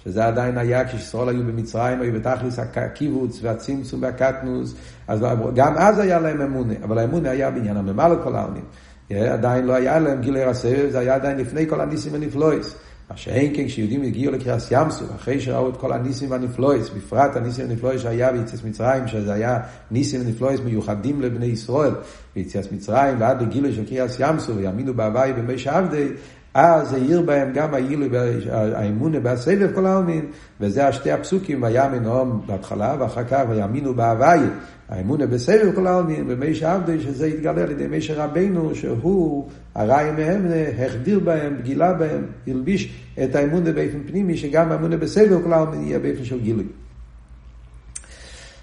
[0.05, 4.75] שזה עדיין היה כשישראל היו במצרים, היו בתכלס הקיבוץ והצמצום והקטנוס,
[5.09, 5.21] אז
[5.55, 8.65] גם אז היה להם אמונה, אבל האמונה היה בעניין הממה לכל העלמין.
[9.11, 12.75] עדיין לא היה להם גילוי הסבב, זה היה עדיין לפני כל הניסים הנפלויס.
[13.11, 17.37] מה שאין כן כשיהודים הגיעו לקריאס ים סוף, אחרי שראו את כל הניסים והנפלויס, בפרט
[17.37, 19.59] הניסים והנפלויס שהיה ביציאת מצרים, שזה היה
[19.91, 21.93] ניסים ונפלויס מיוחדים לבני ישראל,
[22.37, 26.09] ביציאת מצרים ועד לגילוי של קריאס ים סוף, ויאמינו בהוואי במי שעבדי,
[26.55, 28.09] אז העיר בהם גם העילוי,
[28.51, 30.27] האמונה בסבב כל העלמין,
[30.61, 34.41] וזה השתי הפסוקים, ויאמין הום בהתחלה, ואחר כך ויאמינו בהוואי,
[34.89, 40.47] האמונה בסבב כל העלמין, במי שעבדי, שזה יתגלה על ידי מי שרבנו, שהוא הראי מהם,
[40.87, 42.93] החדיר בהם, גילה בהם, הלביש
[43.25, 46.67] את האמונה באופן פנימי, שגם האמונה בסבב כל העלמין יהיה באופן של גילוי.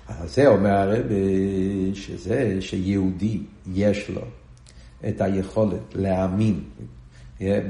[0.07, 1.05] אז זה אומר הרב,
[1.93, 3.41] שזה שיהודי
[3.73, 4.21] יש לו
[5.07, 6.59] את היכולת להאמין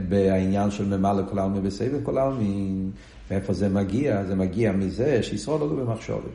[0.10, 2.92] בעניין של ממלא כל העלמין בסבב כל העלמין,
[3.32, 4.24] מאיפה זה מגיע?
[4.26, 6.32] זה מגיע מזה שישרוד אותו במחשובת.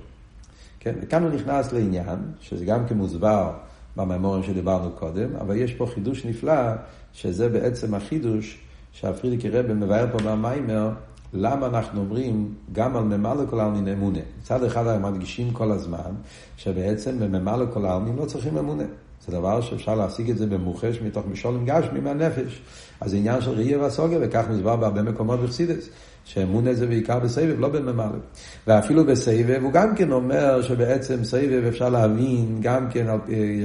[0.81, 3.53] כן, וכאן הוא נכנס לעניין, שזה גם כמוסבר
[3.97, 6.73] בממורים שדיברנו קודם, אבל יש פה חידוש נפלא,
[7.13, 8.59] שזה בעצם החידוש
[8.93, 10.91] שהפרידיקי רבי מבאר פה מהמיימר,
[11.33, 14.19] למה אנחנו אומרים גם על ממלא כל העלמין אמונה.
[14.41, 16.13] מצד אחד הם מדגישים כל הזמן,
[16.57, 18.85] שבעצם בממלא כל העלמין לא צריכים אמונה.
[19.27, 22.63] זה דבר שאפשר להשיג את זה במוחש מתוך משולם גשמי מהנפש.
[23.05, 25.89] אז זה עניין של ראייה והסוגיה, וכך מוסבר בהרבה מקומות בחסידס.
[26.25, 28.19] שאמונה זה בעיקר בסבב, לא בממלא.
[28.67, 33.07] ואפילו בסבב הוא גם כן אומר שבעצם סבב אפשר להבין, גם כן,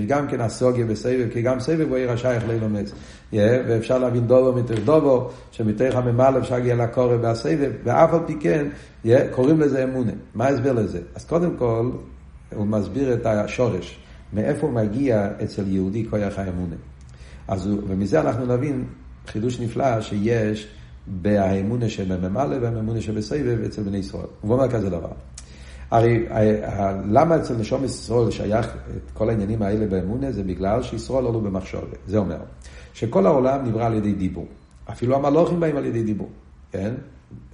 [0.08, 2.91] גם כן הסוגיה בסבב, כי גם סבב הוא עיר השייך לילומץ.
[3.34, 8.67] ואפשר להבין דובו מתוך דובו, שמתוך הממלא אפשר להגיע לקורא והסבב, ואף על פי כן
[9.32, 10.12] קוראים לזה אמונה.
[10.36, 10.99] מה ההסבר לזה?
[11.15, 11.91] אז קודם כל,
[12.56, 13.99] הוא מסביר את השורש.
[14.34, 16.75] מאיפה מגיע אצל יהודי כוח האמונה.
[17.47, 18.84] אז, ומזה אנחנו נבין
[19.27, 20.67] חידוש נפלא שיש
[21.08, 24.25] באמונה שבממלא והאמונה שבסבב אצל בני ישראל.
[24.41, 25.12] הוא אומר כזה דבר.
[25.91, 26.25] הרי
[27.10, 31.97] למה אצל נשום ישראל שייך את כל העניינים האלה באמונה זה בגלל שישראל עלו במחשבת.
[32.08, 32.38] זה אומר
[32.93, 34.47] שכל העולם נברא על ידי דיבור.
[34.91, 36.29] אפילו המלוכים באים על ידי דיבור,
[36.71, 36.93] כן?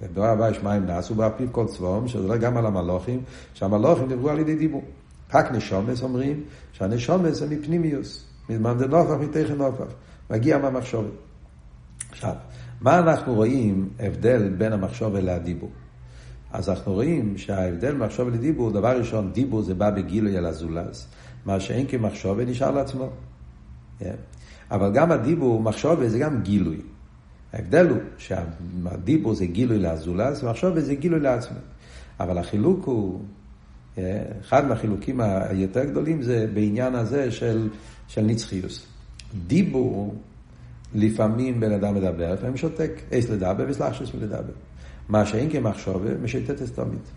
[0.02, 3.20] בדבר הבא יש מים נעשו באפיו כל צבאום, שזה גם על המלוכים,
[3.54, 4.82] שהמלוכים נבראו על ידי דיבור.
[5.34, 9.84] רק נשומס אומרים שהנשומס זה מפנימיוס, מזמן זה נופח מתכן נופח,
[10.30, 11.25] מגיע מהמחשבת.
[12.16, 12.34] עכשיו,
[12.80, 15.70] מה אנחנו רואים הבדל בין המחשבת לדיבור?
[16.52, 21.06] אז אנחנו רואים שההבדל מחשבת לדיבור, דבר ראשון, דיבור זה בא בגילוי על הזולז,
[21.44, 23.04] מה שאין כמחשבת נשאר לעצמו.
[23.04, 24.04] Yeah.
[24.04, 24.14] כן?
[24.70, 26.80] אבל גם הדיבור, מחשבת זה גם גילוי.
[27.52, 31.58] ההבדל הוא שהדיבור זה גילוי לזולז, ומחשבת זה גילוי לעצמו.
[32.20, 33.20] אבל החילוק הוא
[34.40, 37.68] אחד מהחילוקים היותר גדולים זה בעניין הזה של,
[38.08, 38.86] של נצחיוס.
[39.46, 40.14] דיבור,
[40.94, 44.52] לפעמים בן אדם מדבר, לפעמים שותק, אס לדבר וסלחשוס מלדבר.
[45.08, 47.10] מה שאין כמחשובה, משתת אסתומית.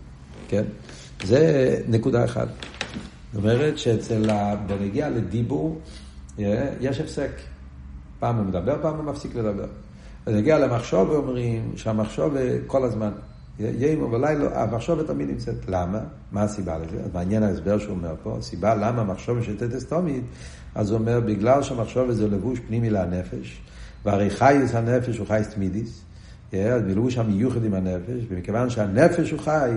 [0.48, 0.64] כן?
[1.24, 2.48] זה נקודה אחת.
[3.32, 4.30] זאת אומרת שאצל,
[4.66, 5.80] בנגיע לדיבור,
[6.80, 7.30] יש הפסק.
[8.18, 9.66] פעם הוא מדבר, פעם הוא מפסיק לדבר.
[10.26, 12.34] בנגיע למחשוב אומרים שהמחשוב
[12.66, 13.10] כל הזמן.
[13.60, 15.68] יום ולילה, המחשבת תמיד נמצאת.
[15.68, 15.98] למה?
[16.32, 16.96] מה הסיבה לזה?
[17.04, 18.36] אז מעניין ההסבר שהוא אומר פה.
[18.38, 20.22] הסיבה למה המחשבת שתתס תמיד,
[20.74, 23.60] אז הוא אומר, בגלל שהמחשבת זה לבוש פנימי לנפש,
[24.04, 26.02] והרי חייס הנפש הוא חייס תמידיס,
[26.52, 29.70] אז בלבוש המיוחד עם הנפש, ומכיוון שהנפש הוא חי,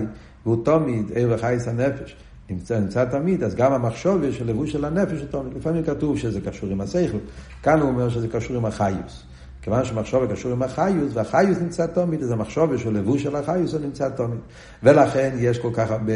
[0.46, 2.16] והוא תמיד ער וחייס הנפש,
[2.50, 5.56] נמצא, נמצא תמיד, אז גם המחשוב של לבוש של הנפש הוא תמיד.
[5.56, 7.18] לפעמים כתוב שזה קשור עם השכל,
[7.62, 9.24] כאן הוא אומר שזה קשור עם החיוס.
[9.64, 13.80] כיוון שמחשוב קשור עם החיוס, והחיוס נמצא תמיד, אז המחשוב של לבוש של החיוס הוא
[13.80, 14.38] נמצא תמיד.
[14.82, 16.12] ולכן יש כל כך הרבה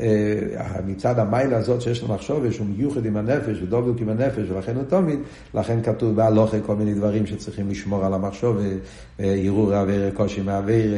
[0.00, 0.06] אה,
[0.86, 4.84] מצד המיילה הזאת שיש לו מחשוב, שהוא מיוחד עם הנפש ודובוק עם הנפש, ולכן הוא
[4.88, 5.18] תמיד,
[5.54, 8.56] לכן כתוב בהלוכה כל מיני דברים שצריכים לשמור על המחשוב,
[9.18, 10.94] ערעור אוויר קושי מאוויר,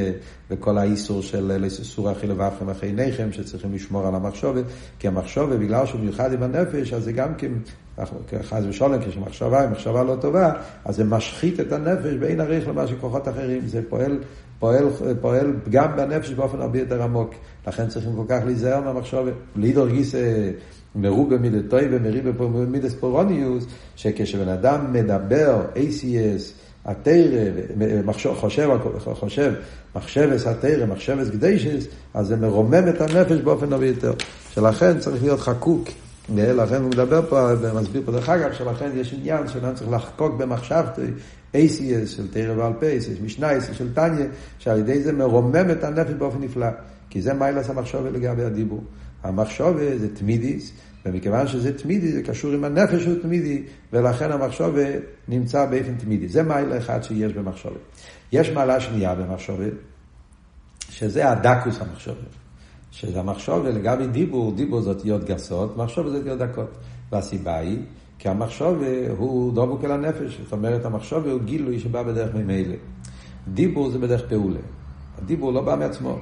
[0.51, 4.57] וכל האיסור של איסור אכילה ואפכם אחרי עיניכם, שצריכים לשמור על המחשוב,
[4.99, 7.53] כי המחשוב, בגלל שהוא מיוחד עם הנפש, אז זה גם כן,
[8.43, 10.53] חס ושלום, כשמחשבה היא מחשבה לא טובה,
[10.85, 14.19] אז זה משחית את הנפש ואין עריך למה שכוחות אחרים, זה פועל
[14.61, 14.85] פועל,
[15.21, 17.35] פועל גם בנפש באופן הרבה יותר עמוק.
[17.67, 19.33] לכן צריכים כל כך להיזהר מהמחשבת.
[19.57, 20.15] לידור גיס
[20.95, 26.43] מרובה מידתוי ומריבה מידס פורוניוס, שכשבן אדם מדבר ACS,
[26.85, 27.51] התרא,
[28.35, 28.71] חושב,
[29.15, 29.53] חושב,
[29.97, 34.13] מחשבס התרא, מחשבס קדשס, אז זה מרומם את הנפש באופן הרבה יותר.
[34.55, 35.89] שלכן צריך להיות חקוק.
[36.37, 41.03] לכן הוא מדבר פה, ומסביר פה דרך אגב, שלכן יש עניין שאדם צריך לחקוק במחשבתי
[41.55, 44.27] ACS של תרא בעל פה, ACS משנייס של טניה,
[44.59, 46.67] שעל ידי זה מרומם את הנפש באופן נפלא.
[47.11, 48.85] כי זה מיילס המחשבה לגבי הדיבור.
[49.23, 50.73] המחשבה זה תמידיס,
[51.07, 53.63] ומכיוון שזה תמידי, זה קשור עם הנפש שהוא תמידי,
[53.93, 54.91] ולכן המחשבה
[55.29, 56.29] נמצא באופן תמידי.
[56.29, 57.79] זה מיילה אחד שיש במחשבה.
[58.33, 59.65] יש מעלה שנייה במחשבה,
[60.91, 62.40] שזה הדקוס המחשבה.
[62.91, 66.71] שזה המחשבה לגבי דיבור, דיבור זה אותיות גסות, מחשבה זה אותיות דקות.
[67.13, 67.79] והסיבה היא,
[68.19, 68.83] כי המחשוב
[69.17, 72.77] הוא דבוק אל הנפש, זאת אומרת המחשוב הוא גילוי שבא בדרך ממילא.
[73.49, 74.61] דיבור זה בדרך פעולה.
[75.19, 76.19] הדיבור לא בא מעצמו.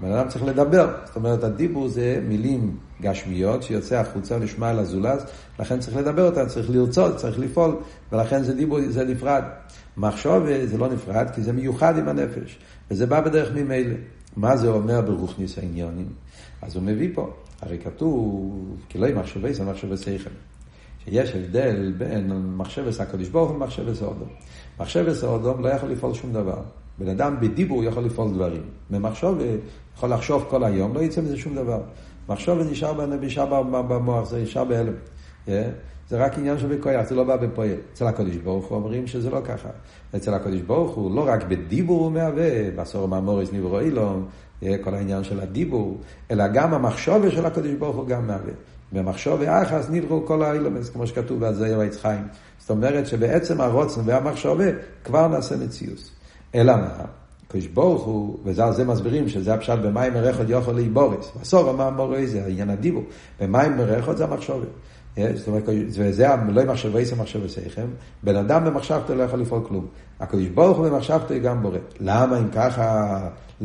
[0.00, 0.94] בן אדם צריך לדבר.
[1.04, 5.24] זאת אומרת, הדיבור זה מילים גשמיות שיוצא החוצה לשמע אל הזולז,
[5.58, 7.76] לכן צריך לדבר אותן, צריך לרצות, צריך לפעול,
[8.12, 9.42] ולכן זה דיבור, זה נפרד.
[9.96, 12.58] מחשוב זה לא נפרד, כי זה מיוחד עם הנפש,
[12.90, 13.94] וזה בא בדרך ממילא.
[14.36, 16.08] מה זה אומר ברוכניס העניונים?
[16.62, 20.30] אז הוא מביא פה, הרי כתוב, כי לא עם מחשבי זה מחשבי שכל.
[21.04, 24.28] שיש הבדל בין מחשבת הקדוש ברוך הוא למחשבת האודום.
[24.80, 26.62] מחשבת האודום לא יכול לפעול שום דבר.
[26.98, 28.62] בן אדם בדיבור יכול לפעול דברים.
[28.90, 29.38] במחשוב
[29.96, 31.80] יכול לחשוב כל היום, לא יצא מזה שום דבר.
[32.28, 34.92] מחשוב נשאר, נשאר במוח, זה נשאר בהלם.
[36.10, 37.74] זה רק עניין של בכויח, זה לא בא בפועל.
[37.92, 39.68] אצל הקדוש ברוך הוא אומרים שזה לא ככה.
[40.16, 44.26] אצל הקדוש ברוך הוא לא רק בדיבור הוא מהווה, בעשור מהמוריס נברו אילון,
[44.60, 45.98] כל העניין של הדיבור,
[46.30, 48.52] אלא גם המחשוב של הקדוש ברוך הוא גם מהווה.
[48.92, 52.22] במחשוב ואחס נבראו כל האילומס, כמו שכתוב בזוהיר ועץ חיים.
[52.58, 54.70] זאת אומרת שבעצם הרוצן והמחשבה
[55.04, 56.10] כבר נעשה מציאוס.
[56.54, 57.04] אלא מה?
[57.46, 61.32] הקדוש ברוך הוא, ועל זה מסבירים שזה הפשט במים מרחוד יוכל להיבורס.
[61.40, 63.02] בסוף אמר מורי זה העניין הדיבור.
[63.40, 64.66] במים מרחוד זה המחשבה.
[65.16, 67.86] זאת אומרת, וזה לא מחשבי זה מחשבי שיכם,
[68.22, 69.86] בן אדם במחשבתו לא יכול לפעול כלום.
[70.20, 71.78] הקדוש ברוך הוא במחשבתו גם בורא.
[72.00, 73.18] למה אם ככה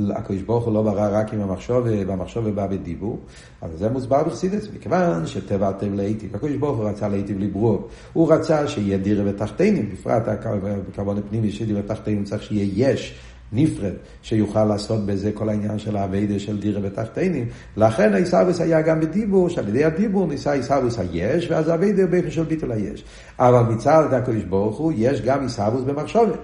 [0.09, 3.19] הקדוש ברוך הוא לא ברא רק עם המחשוב, והמחשוב בא בדיבור?
[3.61, 6.35] אז זה מוסבר בחסידס, מכיוון שטבע הטב להיטיב.
[6.35, 7.87] הקדוש ברוך הוא רצה להיטיב לברור.
[8.13, 13.19] הוא רצה שיהיה דירה ותחתינים, בפרט הכוון הפנימי שדירה ותחתינים צריך שיהיה יש.
[13.55, 17.47] נפרד, שיוכל לעשות בזה כל העניין של האביידה של דירה ותחתינים.
[17.77, 22.43] לכן העיסאוויס היה גם בדיבור, שעל ידי הדיבור ניסה עיסאוויס היש, ואז האביידה באופן של
[22.43, 23.03] ביטול היש.
[23.39, 26.39] אבל מצד הקדוש ברוך הוא, יש גם עיסאוויס במחשובת.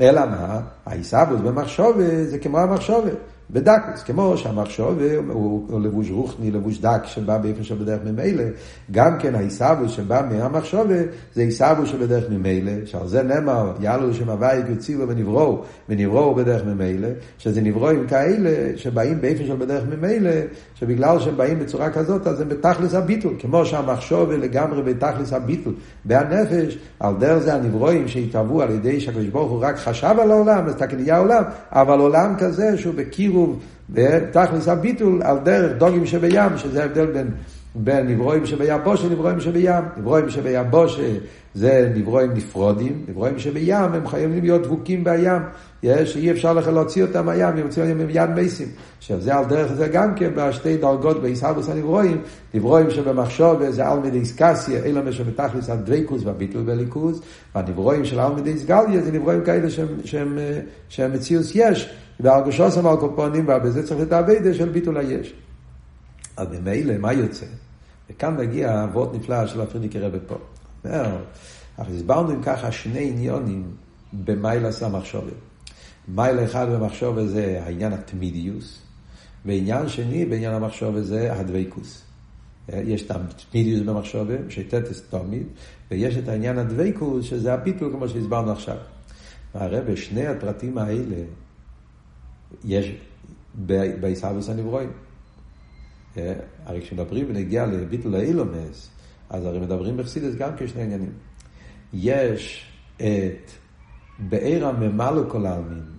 [0.00, 0.60] אלא מה?
[0.86, 3.35] העיסאוויס במחשובת זה כמו המחשובת.
[3.50, 8.44] בדקוס, כמו שהמחשוב הוא, הוא לבוש רוחני, לבוש דק שבא באופן שבדרך ממילא,
[8.90, 10.86] גם כן העיסאוו שבא מהמחשוב
[11.34, 17.08] זה עיסאוו שבדרך ממילא, שעל זה נאמר, יעלו שם הוואי יוצילו ונבראו, ונבראו בדרך ממילא,
[17.38, 20.30] שזה נברואים כאלה שבאים באופן של בדרך ממילא,
[20.74, 26.78] שבגלל שהם באים בצורה כזאת, אז הם בתכלס הביטול, כמו שהמחשוב לגמרי בתכלס הביטול, בהנפש,
[27.00, 30.74] על דרך זה הנברואים שהתהוו על ידי שהקדוש ברוך הוא רק חשב על העולם, אז
[30.74, 33.58] תקניה עולם, אבל עולם כזה שהוא בקיר קירוב
[33.90, 37.30] ותכלס הביטול על דרך דוגים שבים, שזה ההבדל בין,
[37.74, 39.82] בין נברואים שביבושה לנברואים שבים.
[39.96, 41.02] נברואים שביבושה
[41.54, 45.42] זה נברואים נפרודים, נברואים שבים הם חייבים להיות דבוקים בים,
[45.82, 48.68] יש, אי אפשר לך להוציא אותם מהים, הם יוצאים אותם מיד מייסים.
[48.98, 52.18] עכשיו זה על דרך זה גם כן בשתי דרגות בעיסאוויס הנברואים,
[52.54, 57.22] נברואים שבמחשוב זה על מידי סקסיה, אלא מה שבתכלס הדבקוס והביטול והליכוז,
[57.54, 59.70] והנברואים של על מידי סגליה זה נברואים כאלה
[60.04, 60.38] שהם,
[60.88, 61.96] שהם מציאוס יש.
[62.20, 65.34] והרגושוסם על קופונים, ובזה צריך את האביידה של ביטול היש.
[66.36, 67.46] אז ממילא, מה יוצא?
[68.10, 70.34] וכאן מגיע אבות נפלא של הפריניקי רבי פה.
[70.84, 71.16] אומר,
[71.78, 73.70] אנחנו הסברנו אם ככה שני עניונים
[74.12, 75.32] במיילס המחשובת.
[76.08, 78.78] מיילה אחד במחשובת זה העניין התמידיוס,
[79.44, 82.02] ועניין שני בעניין המחשובת זה הדבקוס.
[82.68, 85.46] יש את התמידיוס במחשובת, שתתס תמיד,
[85.90, 88.76] ויש את העניין הדבקוס, שזה הביטול כמו שהסברנו עכשיו.
[89.54, 91.16] והרבה, שני הפרטים האלה,
[92.64, 92.94] יש
[94.00, 94.90] בעיסאוויס הנברואים.
[96.64, 98.90] הרי כשמדברים ונגיע לביטול האילומס,
[99.30, 101.12] אז הרי מדברים בחסידס גם כשני עניינים.
[101.92, 103.50] יש את
[104.18, 105.96] בעיר הממלא כל העלמין.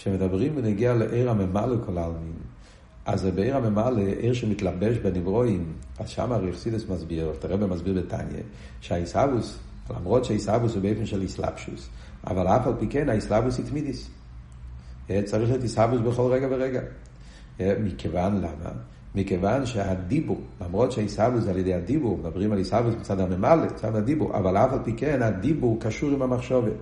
[0.00, 2.32] כשמדברים ונגיע לעיר הממלא כל העלמין,
[3.06, 8.42] אז זה בעיר הממלא, עיר שמתלבש בנברואים, אז שם הרי חסידס מסביר, תראה במסביר בתניא,
[8.80, 9.58] שהאיסאבוס,
[9.90, 11.88] למרות שהאיסאבוס הוא באופן של איסלאפשוס,
[12.26, 14.10] אבל אף על פי כן האיסלאבוס היא תמידיס.
[15.24, 16.80] צריך להיות איסאבוס בכל רגע ורגע.
[17.60, 18.70] מכיוון למה?
[19.14, 24.36] מכיוון שהדיבור, למרות שעיסאוווס זה על ידי הדיבור, מדברים על עיסאוווס מצד הממלא, מצד הדיבור,
[24.36, 26.72] אבל אף על פי כן הדיבור קשור עם המחשובת.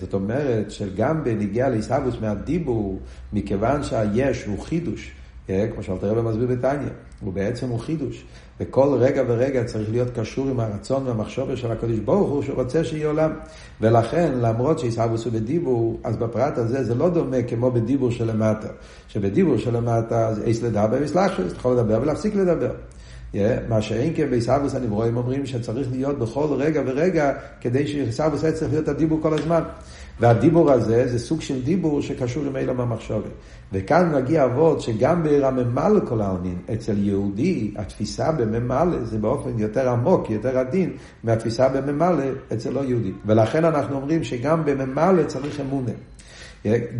[0.00, 3.00] זאת אומרת שגם בנגיעה לעיסאוווס מהדיבור,
[3.32, 5.12] מכיוון שהיש הוא חידוש,
[5.46, 6.88] כמו שאלתר רבי מסביר בתניא,
[7.20, 8.24] הוא בעצם הוא חידוש.
[8.60, 13.06] וכל רגע ורגע צריך להיות קשור עם הרצון והמחשבה של הקדוש ברוך הוא שרוצה שיהיה
[13.06, 13.30] עולם.
[13.80, 18.68] ולכן, למרות שעיסאוווס הוא בדיבור, אז בפרט הזה זה לא דומה כמו בדיבור שלמטה.
[19.08, 22.70] שבדיבור שלמטה זה אייס לדבר ויסלחשוס, אתה יכול לדבר ולהפסיק לדבר.
[23.34, 23.38] Yeah,
[23.68, 28.88] מה שאין כן בעיסאוווס הנברואים אומרים שצריך להיות בכל רגע ורגע כדי שעיסאוווס צריך להיות
[28.88, 29.62] הדיבור כל הזמן.
[30.20, 33.30] והדיבור הזה זה סוג של דיבור שקשור עם אילם המחשבת.
[33.72, 35.46] וכאן מגיע אבות שגם בעיר
[36.08, 40.92] כל העלמין, אצל יהודי התפיסה בממלא זה באופן יותר עמוק, יותר עדין,
[41.24, 43.12] מהתפיסה בממלא אצל לא יהודי.
[43.26, 45.92] ולכן אנחנו אומרים שגם בממלא צריך אמונה.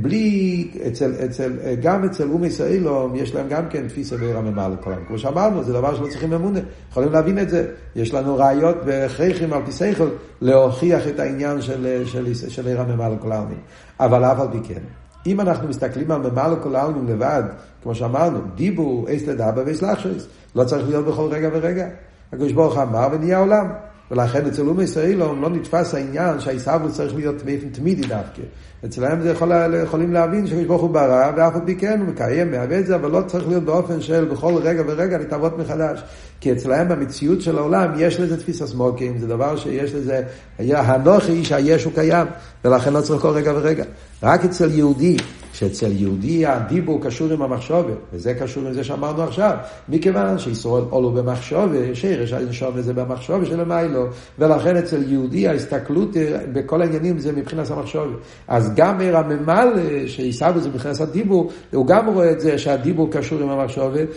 [0.00, 1.52] בלי, אצל, אצל,
[1.82, 4.36] גם אצל אום ישראלום יש להם גם כן תפיסה בעיר
[4.80, 5.06] כל העלמין.
[5.08, 6.60] כמו שאמרנו, זה דבר שלא צריכים אמונה.
[6.90, 7.66] יכולים להבין את זה.
[7.96, 10.08] יש לנו ראיות והכרחים על פי שכל
[10.40, 12.80] להוכיח את העניין של, של, של, של עיר
[13.20, 13.58] כל העלמין.
[14.00, 14.80] אבל אף על פי כן.
[15.26, 16.22] אם אנחנו מסתכלים על
[16.62, 17.42] כל העלמין לבד,
[17.82, 21.86] כמו שאמרנו, דיבור, אייס לדבר ואייס לחשויס, לא צריך להיות בכל רגע ורגע.
[22.32, 23.66] הקדוש ברוך אמר ונהיה עולם.
[24.10, 28.42] ולכן אצל אומי ישראל לא נתפס העניין שהעיסאוווס צריך להיות באופן תמידי דווקא.
[28.84, 29.52] אצלם זה יכול,
[29.82, 32.94] יכולים להבין שקדוש ברוך הוא ברא, ואף על פי כן הוא מקיים, מהווה את זה,
[32.94, 36.02] אבל לא צריך להיות באופן של בכל רגע ורגע להתאבות מחדש.
[36.40, 40.22] כי אצלם במציאות של העולם יש לזה תפיסה סמוקים, זה דבר שיש לזה,
[40.58, 42.26] הנוחי איש היש הוא קיים,
[42.66, 43.84] ולכן לא צריך כל רגע ורגע.
[44.22, 45.16] רק אצל יהודי,
[45.52, 49.56] שאצל יהודי הדיבור קשור עם המחשובת, וזה קשור עם זה שאמרנו עכשיו,
[49.88, 54.06] מכיוון שישראל עולו במחשובת, שרש הנשום זה במחשובת של המיילו,
[54.38, 56.10] ולכן אצל יהודי ההסתכלות
[56.52, 58.16] בכל העניינים זה מבחינת המחשובת.
[58.48, 63.40] אז גם עיר הממלא, שעיסאוו זה מבחינת הדיבור, הוא גם רואה את זה שהדיבור קשור
[63.40, 64.08] עם המחשובת,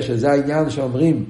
[0.00, 1.24] שזה העניין שאומרים,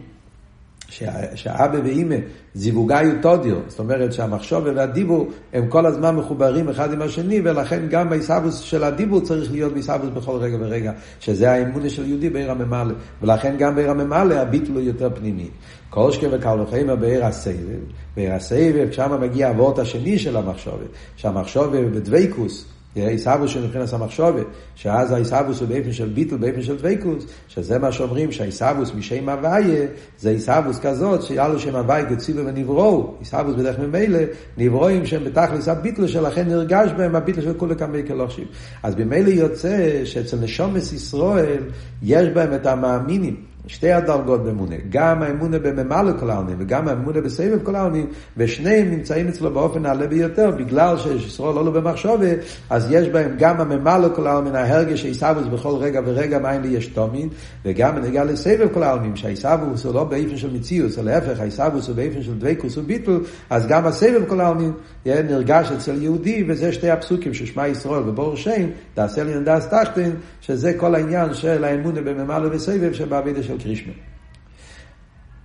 [1.34, 2.16] שהאבא ואימא
[2.54, 8.10] זיווגאיו טודיו, זאת אומרת שהמחשוב והדיבור הם כל הזמן מחוברים אחד עם השני ולכן גם
[8.10, 12.94] בעיסאוווס של הדיבור צריך להיות בעיסאוווס בכל רגע ורגע, שזה האמונה של יהודי בעיר הממלא,
[13.22, 15.48] ולכן גם בעיר הממלא הביטול הוא יותר פנימי.
[15.90, 17.80] כל שכם וקל וחמר בעיר הסבב,
[18.16, 25.12] בעיר הסבב שם מגיע הוורט השני של המחשבת, שהמחשבת בדוויקוס עיסאוווס של מבחינת המחשובת, שאז
[25.12, 29.86] העיסאוווס הוא באופן של ביטל, באופן של דבקוס, שזה מה שאומרים שהעיסאוווס משם הוויה,
[30.18, 34.18] זה עיסאוווס כזאת, שהיה לו שם הוויה גצילו ונבראו, עיסאוווס בדרך ממילא,
[34.58, 38.44] נברואים שהם בתכלס הביטל שלכן נרגש בהם הביטל של כולי כמי כלושים.
[38.82, 41.62] אז במילא יוצא שאצל נשומס ישראל
[42.02, 43.55] יש בהם את המאמינים.
[43.66, 48.06] שתי הדרגות באמונה, גם האמונה בממלא כל העלמין וגם האמונה בסבב כל העלמין,
[48.36, 52.26] ושניהם נמצאים אצלו באופן נעלה ביותר, בגלל שישראל לא לו במחשובה,
[52.70, 56.86] אז יש בהם גם הממלא כל העלמין, ההרגש שעיסאוווס בכל רגע ורגע מאין לי יש
[56.86, 57.28] תומין,
[57.64, 61.96] וגם בנגיע לסבב כל העלמין, שהעיסאוווס הוא לא באיפן של מציאות, אלא להפך, העיסאוווס הוא
[61.96, 64.72] באיפן של דבקוס וביטול, אז גם הסבב כל העלמין
[65.06, 70.10] נרגש אצל יהודי, וזה שתי הפסוקים ששמע ישראל ובור שם, תעשה לי נדס תחתן,
[70.40, 73.92] שזה כל העניין של האמונה בממלא וסבב שבעבידה של קרישמה.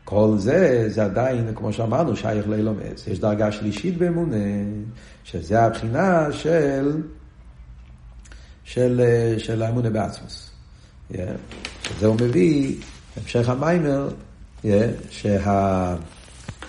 [0.06, 3.08] כל זה, זה עדיין, כמו שאמרנו, שייך לאילום עץ.
[3.08, 4.36] יש דרגה שלישית באמונה,
[5.24, 7.02] שזה הבחינה של,
[8.64, 9.02] של,
[9.38, 10.52] של האמונה בעצמוס.
[11.12, 11.16] Yeah.
[11.90, 12.76] שזה הוא מביא,
[13.18, 14.10] המשך המיימר,
[14.64, 14.68] yeah,
[15.10, 15.96] שה,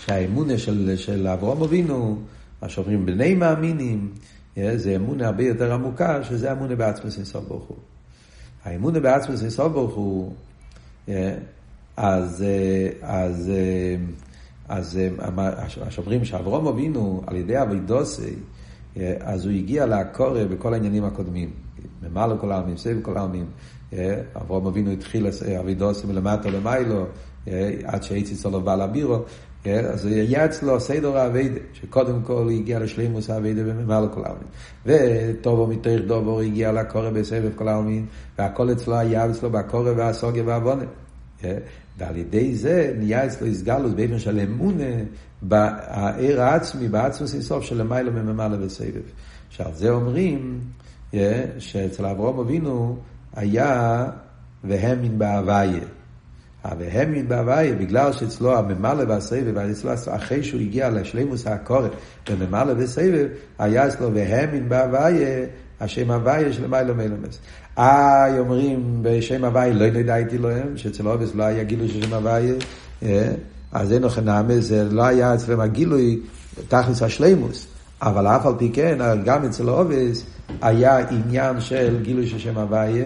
[0.07, 2.19] שהאמונה של, של אברום אבינו,
[2.63, 4.13] מה שאומרים בני מאמינים,
[4.57, 7.77] yeah, זה אמונה הרבה יותר עמוקה, שזה אמונה בעצמוס אינסוף ברוך הוא.
[8.65, 10.35] האמונה בעצמוס אינסוף ברוך הוא,
[11.97, 12.45] אז,
[13.03, 13.53] אז,
[14.69, 14.99] אז
[15.89, 18.35] שאומרים שאברום אבינו על ידי אבידוסי,
[19.21, 21.51] אז הוא הגיע לעקורא בכל העניינים הקודמים.
[22.03, 23.47] ממלא כל העלמין, סביב כל העלמין.
[24.37, 25.27] אברום אבינו התחיל
[25.61, 27.07] אבידוסי מלמטה למיילו,
[27.85, 29.19] עד שהייתי צולו בעל הבירו.
[29.65, 34.49] אז היה אצלו סדר האביידה, שקודם כל הוא הגיע לשלימוס האביידה בממלא כל העלמין.
[34.87, 38.07] וטובו מתוך דובו הגיע לקורא בסבב כל העלמין,
[38.39, 40.85] והכל אצלו היה אצלו בקורא והסוגיה והבונה.
[41.99, 44.85] ועל ידי זה נהיה אצלו הסגלוס באופן של אמונה
[45.43, 49.03] בעיר העצמי, בעצמוס אינסוף של למעלה ממעלה וסבב.
[49.51, 50.61] שעל זה אומרים
[51.59, 52.97] שאצל אברום אבינו
[53.37, 54.07] היה
[54.65, 55.85] והאמין בהוויה.
[56.79, 59.59] והאמין בהוויה, בגלל שאצלו הממלא והסבב,
[60.11, 61.89] אחרי שהוא הגיע לשלימוס הקורא,
[62.31, 63.27] בממלא וסבב,
[63.59, 65.45] היה אצלו והאמין בהוויה,
[65.81, 67.39] השם הוויה של מיילו מילומס.
[67.79, 72.55] איי אומרים בשם הוויה, לא נדעתי להם, שאצל אובס לא היה גילוי של שם הוויה,
[73.73, 76.21] אז אין לכם נעמה, זה לא היה אצלם הגילוי
[76.69, 77.67] תכלס השלימוס.
[78.03, 80.25] אבל אף על פי כן, גם אצל אובס
[80.63, 83.05] היה עניין של גילוי של שם הוויה.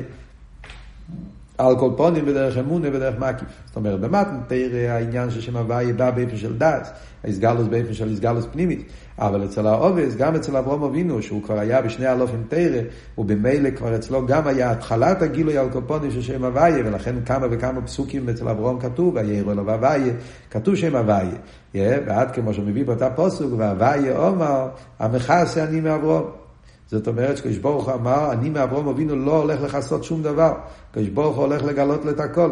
[1.59, 3.49] על כל פונים בדרך אמונה בדרך מקיף.
[3.67, 6.91] זאת אומרת, במתן תראה העניין של שם הוויה בא באופן של דס,
[7.25, 8.83] האסגלוס באופן של אסגלוס פנימית.
[9.19, 12.81] אבל אצל האובס, גם אצל אברום אבינו, שהוא כבר היה בשני אלופים תרא,
[13.19, 17.83] ובמילא כבר אצלו גם היה התחלת הגילוי על קופונים של שם הוויה, ולכן כמה וכמה
[17.83, 20.13] פסוקים אצל אברום כתוב, ויראו לו והוויה,
[20.51, 21.37] כתוב שם הוויה.
[21.75, 26.46] ועד כמו שמביא באותה פוסוק, והוויה אומר, המכסה אני מאברום.
[26.87, 30.53] זאת אומרת שקדוש ברוך הוא אמר, אני מאברום אבינו לא הולך לכסות שום דבר.
[30.93, 32.51] קדוש ברוך הוא הולך לגלות לו את הכל,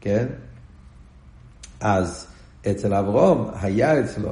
[0.00, 0.26] כן?
[1.80, 2.26] אז
[2.70, 4.30] אצל אברום היה אצלו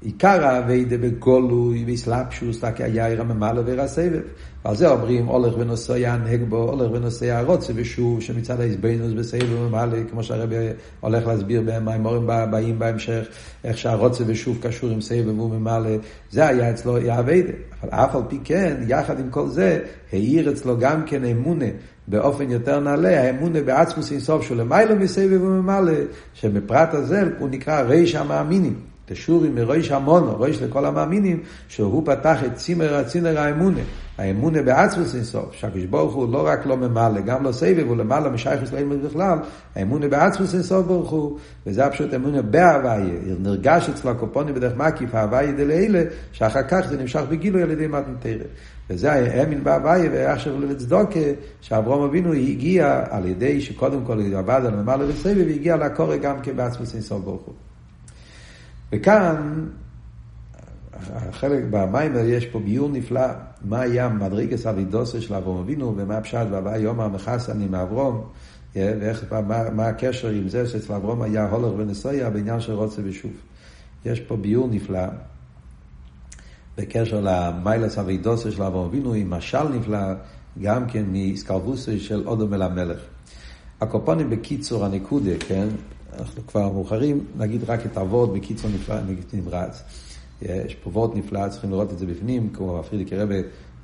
[0.00, 4.20] עיקר האביידה בגולוי, בסלפשוס, תקי היאיר הממלא והסבב.
[4.66, 9.98] ועל זה אומרים, הולך ונוסע הנהג בו, הולך ונוסע הרוצה ושוב, שמצד ההסבנוס בסבב וממלא,
[10.10, 10.56] כמו שהרבי
[11.00, 13.26] הולך להסביר במימורים הבאים בהמשך,
[13.64, 15.90] איך שהרוצה ושוב קשור עם סבב וממלא,
[16.30, 17.52] זה היה אצלו האביידה.
[17.82, 19.80] אבל אף על פי כן, יחד עם כל זה,
[20.12, 21.66] העיר אצלו גם כן אמונה.
[22.08, 25.92] באופן יותר נעלה, האמונה בעצמוס אינסוף למעלה מסבב וממלא,
[26.34, 28.95] שבפרט הזה הוא נקרא ריש המאמינים.
[29.06, 33.80] תשורי מראש המונו, ראש לכל המאמינים, שהוא פתח את צימר הצינר האמונה.
[34.18, 38.30] האמונה בעצמוס אינסוף, שהקדוש ברוך הוא לא רק לא ממלא, גם לא סבב, הוא למעלה
[38.30, 39.38] משייכוס לאמונה בכלל,
[39.74, 45.52] האמונה בעצמוס אינסוף ברוך הוא, וזה פשוט אמונה בהוויה, נרגש אצלו הקופונים בדרך מקיף, ההוויה
[45.52, 46.02] דלאלה,
[46.32, 48.44] שאחר כך זה נמשך בגילוי על ידי מתנתרא.
[48.90, 51.20] וזה האמין בהוויה ואשר לצדוקה,
[51.60, 56.56] שאברום אבינו הגיע על ידי שקודם כל עבד על ממלא וסבב, והגיע לקורא גם כן
[56.56, 57.54] בעצמוס אינסוף ברוך הוא.
[58.92, 59.66] וכאן,
[61.32, 63.26] חלק במיימר יש פה ביור נפלא,
[63.64, 68.24] מה היה מדרגס אבידוסה של אברום אבינו, ומה הפשט והבא יום המחסני מאברום,
[68.74, 73.32] ואיך, מה, מה הקשר עם זה שאצל אברום היה הולך ונסויה בעניין של רוצה ושוב.
[74.04, 75.06] יש פה ביור נפלא,
[76.78, 80.14] בקשר למיילס אבידוסה של אברום אבינו, עם משל נפלא,
[80.62, 82.98] גם כן מסקרבוסי של אודום אל המלך.
[83.80, 85.68] הקופונים בקיצור הנקודה, כן?
[86.18, 88.70] אנחנו כבר מאוחרים, נגיד רק את הוורד בקיצור
[89.32, 89.82] נמרץ.
[90.42, 93.34] יש פה וורד נפלא, צריכים לראות את זה בפנים, כמו פרידיקי רבה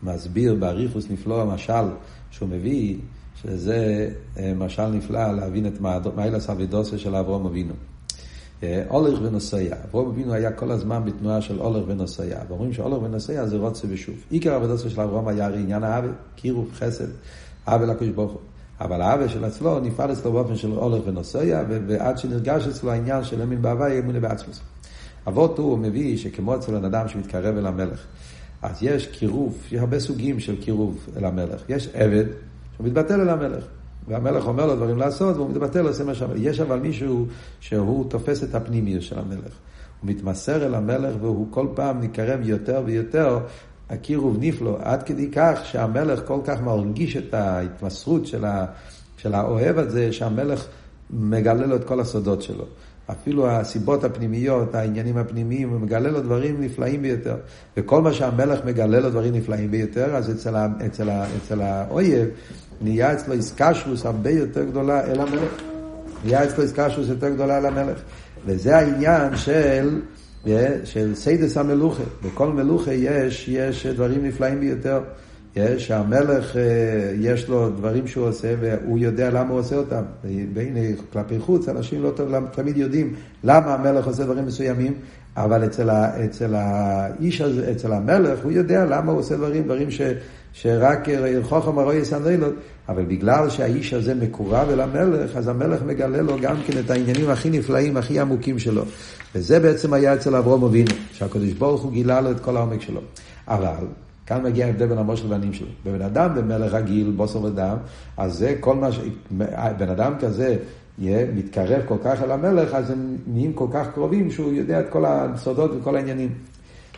[0.02, 1.84] מסביר באריכוס נפלא המשל
[2.30, 2.96] שהוא מביא,
[3.42, 5.80] שזה אה, משל נפלא להבין את
[6.16, 7.74] מיילס אבידוסה של אברום אבינו.
[8.62, 9.74] אה, אולך ונוסע.
[9.88, 12.38] אברום אבינו היה כל הזמן בתנועה של אולך ונוסע.
[12.48, 14.14] ואומרים שאולך ונוסע זה רוצה ושוב.
[14.30, 17.08] עיקר אבידוסה של אברום היה הרי עניין העוול, קירוב, חסד,
[17.66, 18.40] עוול לקדוש ברוך הוא.
[18.84, 23.42] אבל האבא של עצמו נפעל אצלו באופן של הולך ונוסע, ועד שנרגש אצלו העניין של
[23.42, 24.60] אמין בהוואי אמונה בעצמוס.
[25.28, 28.04] אבות הוא מביא שכמו אצל בן אדם שמתקרב אל המלך,
[28.62, 31.62] אז יש קירוב, יש הרבה סוגים של קירוב אל המלך.
[31.68, 32.24] יש עבד
[32.78, 33.64] שמתבטל אל המלך,
[34.08, 36.38] והמלך אומר לו דברים לעשות, והוא מתבטל, עושה מה שהמלך.
[36.40, 37.26] יש אבל מישהו
[37.60, 39.52] שהוא תופס את הפנימיות של המלך.
[40.00, 43.38] הוא מתמסר אל המלך והוא כל פעם מתקרב יותר ויותר
[43.92, 48.66] הקירוב נפלו, עד כדי כך שהמלך כל כך מרגיש את ההתמסרות של, ה,
[49.16, 50.66] של האוהב הזה, שהמלך
[51.10, 52.64] מגלה לו את כל הסודות שלו.
[53.10, 57.36] אפילו הסיבות הפנימיות, העניינים הפנימיים, הוא מגלה לו דברים נפלאים ביותר.
[57.76, 62.28] וכל מה שהמלך מגלה לו דברים נפלאים ביותר, אז אצל, ה, אצל, ה, אצל האוהב
[62.80, 65.62] נהיה אצלו התקשרות הרבה יותר גדולה אל המלך.
[66.24, 67.98] נהיה אצלו התקשרות יותר גדולה אל המלך.
[68.46, 70.00] וזה העניין של...
[70.84, 72.02] של סודות המלוכה.
[72.24, 75.00] בכל מלוכה יש, יש דברים נפלאים ביותר.
[75.56, 76.62] יש, המלך, אה,
[77.20, 80.02] יש לו דברים שהוא עושה והוא יודע למה הוא עושה אותם.
[80.54, 80.80] והנה,
[81.12, 82.12] כלפי חוץ, אנשים לא
[82.52, 83.14] תמיד יודעים
[83.44, 84.94] למה המלך עושה דברים מסוימים,
[85.36, 89.90] אבל אצל, ה, אצל האיש הזה, אצל המלך, הוא יודע למה הוא עושה דברים, דברים
[89.90, 90.00] ש,
[90.52, 91.08] שרק
[91.42, 92.54] חוכם הרוי יסנדלות,
[92.88, 97.30] אבל בגלל שהאיש הזה מקורב אל המלך, אז המלך מגלה לו גם כן את העניינים
[97.30, 98.82] הכי נפלאים, הכי עמוקים שלו.
[99.34, 103.00] וזה בעצם היה אצל אברום אבינו, שהקדוש ברוך הוא גילה לו את כל העומק שלו.
[103.48, 103.86] אבל,
[104.26, 105.68] כאן מגיע ההבדל בין המושל והנים שלו.
[105.86, 107.76] בבן אדם, במלך רגיל, בוסר ודם,
[108.16, 109.00] אז זה כל מה ש...
[109.78, 110.56] בן אדם כזה
[110.98, 114.86] יהיה מתקרב כל כך אל המלך, אז הם נהיים כל כך קרובים שהוא יודע את
[114.90, 116.28] כל הסודות וכל העניינים.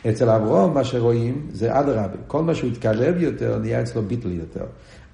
[0.08, 4.64] אצל אברום מה שרואים זה אדרבה, כל מה שהוא התקרב יותר נהיה אצלו ביטל יותר.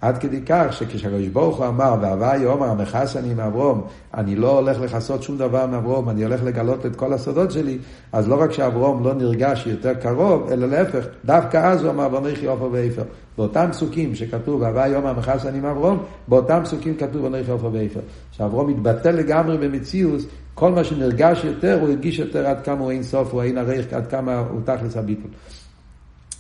[0.01, 3.82] עד כדי כך שכשהקדוש ברוך הוא אמר, והוואי עומר המכס אני מאברום,
[4.14, 7.78] אני לא הולך לכסות שום דבר מאברום, אני הולך לגלות את כל הסודות שלי,
[8.12, 12.46] אז לא רק שאברום לא נרגש יותר קרוב, אלא להפך, דווקא אז הוא אמר, בנכי
[12.46, 13.03] עופר ואיפר.
[13.38, 15.98] באותם פסוקים שכתוב, והוואי עומר המכס אני מאברום,
[16.28, 18.01] באותם פסוקים כתוב בנכי עופר ואיפר.
[18.32, 20.20] שאברום מתבטל לגמרי במציאות,
[20.55, 23.92] כל מה שנרגש יותר, הוא הרגיש יותר עד כמה הוא אין סוף, הוא אין ערך,
[23.92, 25.30] עד כמה הוא תכלס הביטול.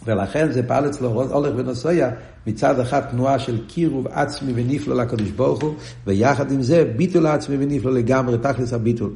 [0.06, 2.10] ולכן זה פעל אצלו הולך ונוסע
[2.46, 5.74] מצד אחד תנועה של קירוב עצמי ונפלא לקדוש ברוך הוא,
[6.06, 9.10] ויחד עם זה ביטול עצמי ונפלא לגמרי, תכלס הביטול.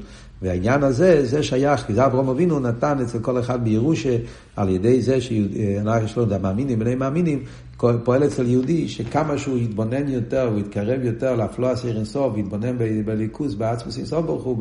[0.45, 4.17] והעניין הזה, זה שייך, כי זה אברום אבינו נתן אצל כל אחד בירושה,
[4.57, 7.43] על ידי זה שיש לו מאמינים, בני מאמינים,
[8.05, 13.55] פועל אצל יהודי שכמה שהוא יתבונן יותר, הוא יתקרב יותר לאפלוא הסיר אינסוף, ויתבונן בליכוז,
[13.55, 14.57] בעצמוס אינסוף ברוך הוא,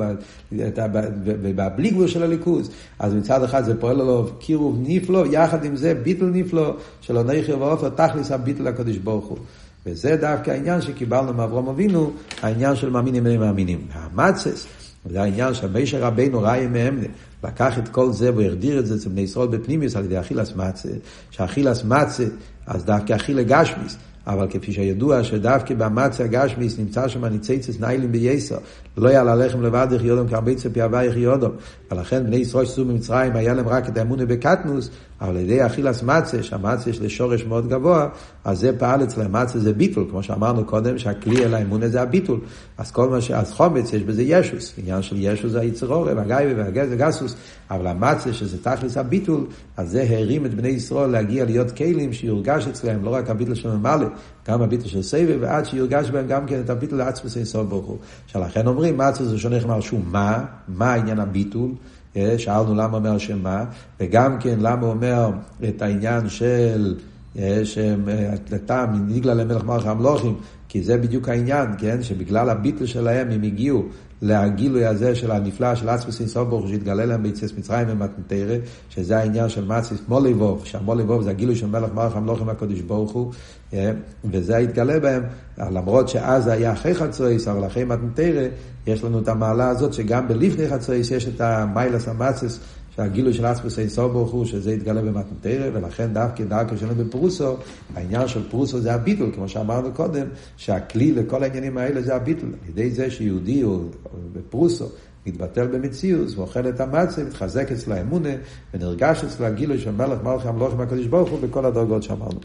[1.21, 5.93] בבלי גבול של הליכוז, אז מצד אחד זה פועל עליו קירוב נפלא, יחד עם זה
[5.93, 9.37] ביטל נפלא, של הנכר ועופר, תכלס הביטל לקדוש ברוך הוא.
[9.85, 12.11] וזה דווקא העניין שקיבלנו מאברום אבינו,
[12.41, 13.79] העניין של מאמינים בני מאמינים.
[13.93, 14.67] המצס,
[15.09, 17.07] זה העניין שמשה רבינו ראי מאמנה,
[17.43, 20.89] לקח את כל זה והחדיר את זה אצל בני ישראל בפנימיוס על ידי אכילס מצה,
[21.31, 22.23] שאכילס מצה,
[22.67, 23.97] אז דווקא אכילה גשמיס.
[24.27, 28.57] אבל כפי שידוע שדווקא במצה הגשמיס נמצא שם ניציצס ניילים בייסר,
[28.97, 31.49] לא היה ללחם לבד איך יודם כרבי צפי הווה איך יודם.
[31.91, 34.89] ולכן בני ישראל שסו במצרים היה להם רק את האמונה בקטנוס,
[35.21, 38.07] אבל על ידי אכילס מצה, שהמצה יש לשורש מאוד גבוה,
[38.43, 42.39] אז זה פעל אצלם, מצה זה ביטול, כמו שאמרנו קודם, שהכלי אל האמונה זה הביטול.
[42.77, 43.31] אז כל מה ש...
[43.31, 47.35] אז חומץ יש בזה ישוס, עניין של ישוס זה היצר עורב, הגיא והגסוס,
[47.71, 49.45] אבל המצה שזה תכלס הביטול,
[49.77, 53.69] אז זה הרים את בני ישראל להגיע להיות כלים שיורגש אצלם, לא רק הביטול של
[53.69, 54.07] ממלא,
[54.47, 57.97] גם הביטול של סבב, ועד שיורגש בהם גם כן את הביטול לעצמס אינסוף ברוך הוא.
[58.27, 61.71] שלכן אומרים, מצה זה שונה כלומר שהוא מה, מה העניין הביטול,
[62.17, 63.65] אה, שאלנו למה אומר שם מה,
[63.99, 65.29] וגם כן למה אומר
[65.69, 66.95] את העניין של
[67.37, 70.35] אה, שלטעם נגלה למלך מלך המלוכים,
[70.69, 72.03] כי זה בדיוק העניין, כן?
[72.03, 73.85] שבגלל הביטל שלהם הם הגיעו
[74.23, 78.55] לגילוי הזה של הנפלא של עצמוס אינסוף ברוך שהתגלה להם ביציאת מצרים ומתנתרא,
[78.89, 83.31] שזה העניין של מאציס מוליבוב, שהמוליבוב זה הגילוי של מלך מלך המלוכים הקדוש ברוך הוא,
[83.73, 83.91] אה,
[84.25, 85.23] וזה התגלה בהם,
[85.57, 88.47] למרות שאז היה אחרי חצויס, אבל אחרי מתנתרא,
[88.87, 92.59] יש לנו את המעלה הזאת שגם בלפני חצויס יש את המיילס המאציס
[92.95, 97.57] שהגילוי של עצמוס אינסוף ברוך הוא, שזה יתגלה במתנתרא, ולכן דווקא דרכו שלנו בפרוסו,
[97.95, 100.27] העניין של פרוסו זה הביטול, כמו שאמרנו קודם,
[100.57, 102.49] שהכלי לכל העניינים האלה זה הביטול.
[102.63, 103.89] על ידי זה שיהודי הוא
[104.33, 104.85] בפרוסו,
[105.25, 108.33] מתבטל במציאות, ואוכל את המצה, מתחזק אצלו האמונה,
[108.73, 112.39] ונרגש אצלו הגילוי של מלך מלכי המלוכים הקדוש ברוך הוא בכל הדרגות שאמרנו.